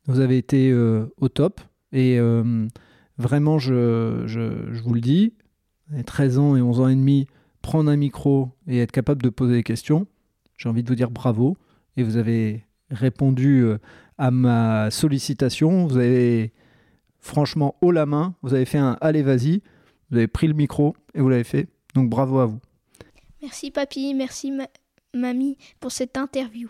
Vous 0.08 0.20
avez 0.20 0.38
été 0.38 0.74
au 0.74 1.30
top. 1.30 1.62
Et 1.92 2.20
vraiment, 3.18 3.60
je, 3.60 4.24
je- 4.26 4.82
vous 4.82 4.94
le 4.94 5.02
dis, 5.02 5.34
à 5.96 6.04
13 6.04 6.38
ans 6.40 6.56
et 6.56 6.62
11 6.62 6.80
ans 6.80 6.88
et 6.88 6.96
demi, 6.96 7.28
prendre 7.62 7.90
un 7.90 7.96
micro 7.98 8.50
et 8.68 8.80
être 8.80 8.92
capable 8.92 9.22
de 9.22 9.30
poser 9.30 9.54
des 9.54 9.64
questions, 9.64 10.08
j'ai 10.58 10.70
envie 10.70 10.84
de 10.84 10.90
vous 10.90 10.96
dire 10.96 11.12
bravo. 11.12 11.58
Et 11.98 12.04
vous 12.04 12.18
avez 12.18 12.66
répondu 12.90 13.62
euh, 13.64 13.78
à 14.18 14.32
ma 14.32 14.90
sollicitation. 14.92 15.86
Vous 15.88 15.98
avez 15.98 16.52
franchement 17.20 17.76
haut 17.82 17.92
la 17.92 18.06
main. 18.06 18.36
Vous 18.42 18.54
avez 18.54 18.66
fait 18.66 18.78
un 18.80 18.98
allez 19.02 19.22
vas-y. 19.22 19.62
Vous 20.10 20.18
avez 20.18 20.28
pris 20.28 20.48
le 20.48 20.54
micro 20.54 20.96
et 21.14 21.22
vous 21.22 21.30
l'avez 21.30 21.44
fait. 21.44 21.68
Donc 21.96 22.10
bravo 22.10 22.40
à 22.40 22.46
vous. 22.48 22.60
Merci 23.42 23.72
papy, 23.72 24.14
merci 24.16 24.52
ma- 24.52 24.68
mamie 25.14 25.58
pour 25.80 25.92
cette 25.92 26.18
interview. 26.18 26.70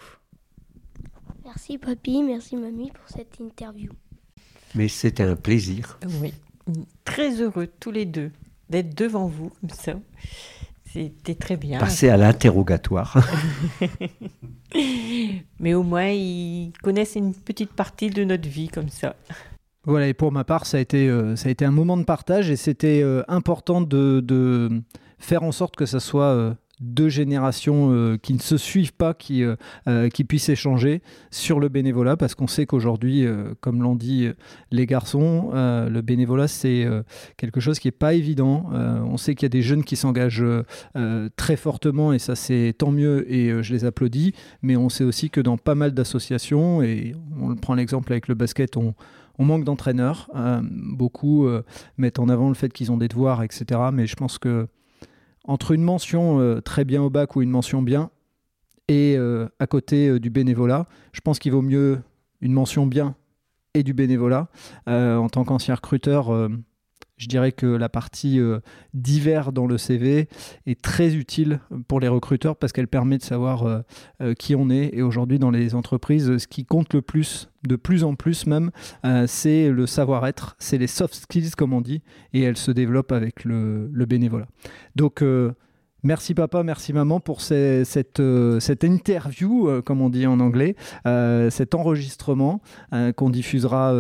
Merci 1.46 1.78
papy, 1.78 2.24
merci 2.24 2.56
mamie 2.58 2.92
pour 2.92 3.08
cette 3.08 3.40
interview. 3.40 3.92
Mais 4.76 4.88
c'était 4.88 5.24
un 5.24 5.36
plaisir. 5.36 6.00
Oui. 6.22 6.34
Très 7.04 7.42
heureux 7.42 7.68
tous 7.80 7.92
les 7.92 8.06
deux 8.06 8.32
d'être 8.70 8.96
devant 8.96 9.28
vous 9.28 9.52
comme 9.62 9.70
ça. 9.70 9.94
C'était 10.92 11.36
très 11.36 11.58
bien. 11.58 11.80
Passer 11.80 12.10
à 12.10 12.18
l'interrogatoire. 12.18 13.18
Mais 15.60 15.74
au 15.74 15.84
moins, 15.84 16.10
ils 16.10 16.72
connaissent 16.84 17.16
une 17.16 17.34
petite 17.34 17.74
partie 17.74 18.10
de 18.10 18.24
notre 18.24 18.48
vie 18.48 18.68
comme 18.68 18.90
ça. 18.90 19.16
Voilà, 19.86 20.08
et 20.08 20.14
pour 20.14 20.32
ma 20.32 20.44
part, 20.44 20.66
ça 20.66 20.78
a 20.78 20.80
été, 20.80 21.10
euh, 21.10 21.36
ça 21.36 21.50
a 21.50 21.52
été 21.52 21.66
un 21.66 21.72
moment 21.72 21.98
de 21.98 22.04
partage 22.04 22.50
et 22.50 22.56
c'était 22.56 23.02
euh, 23.02 23.24
important 23.28 23.82
de, 23.82 24.22
de 24.22 24.70
faire 25.18 25.44
en 25.44 25.52
sorte 25.52 25.76
que 25.76 25.86
ça 25.86 26.00
soit 26.00 26.26
euh, 26.26 26.54
deux 26.84 27.10
générations 27.10 27.92
euh, 27.92 28.18
qui 28.18 28.34
ne 28.34 28.40
se 28.40 28.58
suivent 28.58 28.94
pas, 28.94 29.14
qui, 29.14 29.44
euh, 29.44 29.56
euh, 29.88 30.10
qui 30.10 30.24
puissent 30.24 30.50
échanger 30.50 31.02
sur 31.32 31.60
le 31.60 31.70
bénévolat, 31.70 32.18
parce 32.18 32.36
qu'on 32.36 32.48
sait 32.48 32.66
qu'aujourd'hui, 32.66 33.26
comme 33.62 33.82
l'ont 33.82 33.96
dit 33.96 34.30
les 34.72 34.86
garçons, 34.86 35.52
le 35.54 36.02
bénévolat, 36.02 36.48
c'est 36.48 36.88
quelque 37.38 37.60
chose 37.60 37.80
qui 37.80 37.88
n'est 37.88 37.94
pas 37.94 38.14
évident. 38.14 38.70
On 38.72 39.18
sait 39.18 39.36
qu'il 39.36 39.46
y 39.46 39.48
a 39.48 39.50
des 39.50 39.62
jeunes 39.62 39.84
qui 39.84 39.96
s'engagent 39.96 40.46
très 41.36 41.56
fortement, 41.56 42.14
et 42.14 42.20
ça 42.20 42.36
c'est 42.36 42.76
tant 42.78 42.92
mieux, 42.92 43.32
et 43.32 43.64
je 43.64 43.74
les 43.74 43.86
applaudis, 43.86 44.34
mais 44.62 44.76
on 44.76 44.90
sait 44.90 45.04
aussi 45.04 45.30
que 45.30 45.42
dans 45.42 45.58
pas 45.58 45.76
mal 45.76 45.94
d'associations, 45.94 46.82
et 46.82 47.16
on 47.40 47.56
prend 47.56 47.76
l'exemple 47.76 48.12
avec 48.12 48.28
le 48.28 48.36
basket, 48.36 48.78
on 48.78 48.94
on 49.40 49.46
manque 49.46 49.64
d'entraîneurs. 49.64 50.30
Beaucoup 50.62 51.48
mettent 51.98 52.20
en 52.20 52.30
avant 52.30 52.50
le 52.50 52.56
fait 52.56 52.72
qu'ils 52.72 52.92
ont 52.92 52.98
des 52.98 53.08
devoirs, 53.08 53.42
etc. 53.44 53.82
Mais 53.92 54.06
je 54.06 54.16
pense 54.16 54.38
que 54.38 54.68
entre 55.44 55.72
une 55.72 55.84
mention 55.84 56.40
euh, 56.40 56.62
très 56.62 56.86
bien 56.86 57.02
au 57.02 57.10
bac 57.10 57.36
ou 57.36 57.42
une 57.42 57.50
mention 57.50 57.82
bien 57.82 58.10
et 58.88 59.16
euh, 59.18 59.48
à 59.60 59.68
côté 59.68 60.08
euh, 60.08 60.20
du 60.20 60.30
bénévolat, 60.30 60.88
je 61.12 61.22
pense 61.22 61.40
qu'il 61.40 61.52
vaut 61.52 61.62
mieux 61.62 62.02
une 62.42 62.54
mention 62.54 62.86
bien 62.86 63.16
et 63.74 63.84
du 63.84 63.94
bénévolat. 63.94 64.50
En 64.86 65.30
tant 65.30 65.44
qu'ancien 65.46 65.74
recruteur, 65.74 66.30
je 67.18 67.28
dirais 67.28 67.52
que 67.52 67.66
la 67.66 67.90
partie 67.90 68.40
euh, 68.40 68.60
divers 68.94 69.52
dans 69.52 69.68
le 69.68 69.78
CV 69.78 70.28
est 70.66 70.82
très 70.82 71.16
utile 71.16 71.60
pour 71.88 72.00
les 72.00 72.08
recruteurs 72.08 72.56
parce 72.56 72.74
qu'elle 72.74 72.88
permet 72.88 73.18
de 73.18 73.24
savoir 73.24 73.64
euh, 73.64 73.82
euh, 74.22 74.34
qui 74.34 74.56
on 74.56 74.70
est. 74.70 74.90
Et 74.94 75.02
aujourd'hui, 75.02 75.40
dans 75.40 75.52
les 75.52 75.76
entreprises, 75.76 76.38
ce 76.38 76.48
qui 76.48 76.66
compte 76.66 76.94
le 76.94 77.02
plus, 77.02 77.50
de 77.68 77.76
plus 77.76 78.04
en 78.04 78.16
plus 78.16 78.48
même, 78.48 78.72
c'est 79.28 79.70
le 79.70 79.86
savoir-être, 79.86 80.56
c'est 80.60 80.78
les 80.78 80.88
soft 80.88 81.14
skills 81.14 81.52
comme 81.52 81.74
on 81.74 81.82
dit, 81.82 82.02
et 82.34 82.42
elles 82.42 82.58
se 82.58 82.72
développent 82.72 83.12
avec 83.12 83.46
le, 83.46 83.90
bénévolat. 84.06 84.48
Donc 84.96 85.24
merci 86.04 86.34
papa, 86.34 86.64
merci 86.64 86.92
maman 86.92 87.20
pour 87.20 87.42
cette, 87.42 88.22
cette 88.60 88.84
interview, 88.84 89.82
comme 89.84 90.02
on 90.02 90.10
dit 90.10 90.28
en 90.28 90.40
anglais, 90.40 90.76
cet 91.06 91.74
enregistrement 91.74 92.62
qu'on 93.16 93.30
diffusera. 93.30 93.94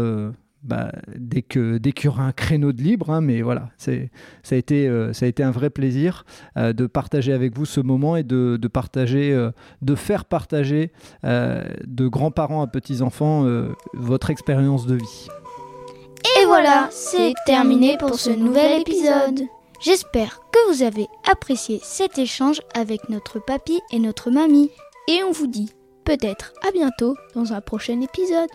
Bah, 0.64 0.92
dès 1.18 1.42
que 1.42 1.78
dès 1.78 1.92
qu'il 1.92 2.06
y 2.06 2.08
aura 2.08 2.24
un 2.24 2.32
créneau 2.32 2.72
de 2.72 2.82
libre, 2.82 3.10
hein, 3.10 3.20
mais 3.20 3.42
voilà, 3.42 3.70
c'est 3.78 4.12
ça 4.44 4.56
a 4.56 4.58
été 4.58 4.88
euh, 4.88 5.12
un 5.40 5.52
vrai 5.52 5.70
plaisir 5.70 6.26
euh, 6.58 6.72
de 6.72 6.88
partager 6.88 7.34
avec 7.34 7.56
vous 7.56 7.66
ce 7.66 7.82
moment 7.82 8.16
et 8.16 8.24
de, 8.24 8.58
partager 8.72 9.34
euh, 9.34 9.52
de 9.82 9.96
faire 9.96 10.26
partager 10.26 10.92
de 11.24 12.08
grands-parents 12.08 12.62
à 12.62 12.68
petits-enfants 12.68 13.46
votre 13.94 14.30
expérience 14.30 14.86
de 14.86 14.96
vie. 14.96 15.28
Et 16.40 16.46
voilà, 16.46 16.88
c'est 16.92 17.34
terminé 17.46 17.98
pour 17.98 18.16
ce 18.16 18.30
nouvel 18.30 18.82
épisode. 18.82 19.42
J'espère 19.82 20.40
que 20.52 20.72
vous 20.72 20.84
avez 20.84 21.08
apprécié 21.30 21.80
cet 21.84 22.18
échange 22.18 22.62
avec 22.74 23.10
notre 23.10 23.40
papy 23.40 23.82
et 23.92 24.00
notre 24.00 24.32
mamie. 24.32 24.72
Et 25.10 25.24
on 25.24 25.32
vous 25.32 25.48
dit 25.48 25.74
peut-être 26.06 26.54
à 26.68 26.72
bientôt 26.72 27.16
dans 27.36 27.54
un 27.54 27.62
prochain 27.62 28.00
épisode. 28.02 28.50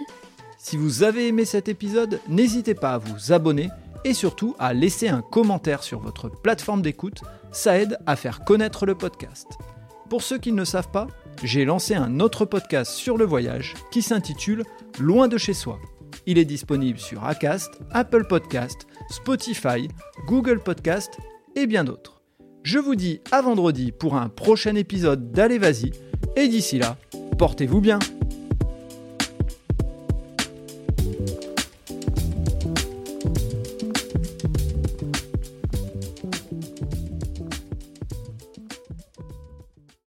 Si 0.61 0.77
vous 0.77 1.05
avez 1.05 1.29
aimé 1.29 1.45
cet 1.45 1.69
épisode, 1.69 2.21
n'hésitez 2.29 2.75
pas 2.75 2.95
à 2.95 2.99
vous 2.99 3.33
abonner 3.33 3.71
et 4.05 4.13
surtout 4.13 4.57
à 4.59 4.75
laisser 4.75 5.09
un 5.09 5.23
commentaire 5.23 5.85
sur 5.85 6.01
votre 6.01 6.29
plateforme 6.29 6.83
d'écoute, 6.83 7.23
ça 7.53 7.79
aide 7.79 7.97
à 8.07 8.17
faire 8.17 8.45
connaître 8.45 8.85
le 8.85 8.97
podcast. 8.97 9.47
Pour 10.11 10.23
ceux 10.23 10.39
qui 10.39 10.51
ne 10.51 10.59
le 10.59 10.65
savent 10.65 10.91
pas, 10.91 11.07
j'ai 11.45 11.65
lancé 11.65 11.95
un 11.95 12.19
autre 12.19 12.45
podcast 12.45 12.91
sur 12.93 13.17
le 13.17 13.25
voyage 13.25 13.75
qui 13.93 14.03
s'intitule 14.03 14.65
Loin 14.99 15.29
de 15.29 15.39
chez 15.39 15.55
soi. 15.55 15.79
Il 16.27 16.39
est 16.39 16.45
disponible 16.45 16.99
sur 16.99 17.25
Acast, 17.25 17.81
Apple 17.93 18.27
Podcast, 18.27 18.89
Spotify, 19.11 19.89
Google 20.27 20.59
Podcast 20.59 21.17
et 21.55 21.69
bien 21.69 21.85
d'autres. 21.85 22.21
Je 22.65 22.81
vous 22.81 22.97
dis 22.97 23.21
à 23.31 23.43
vendredi 23.43 23.93
pour 23.93 24.17
un 24.17 24.29
prochain 24.29 24.75
épisode 24.75 25.31
d'Allez 25.31 25.59
Vas-y 25.59 25.93
et 26.35 26.49
d'ici 26.49 26.79
là, 26.79 26.97
portez-vous 27.39 27.81
bien. 27.81 28.01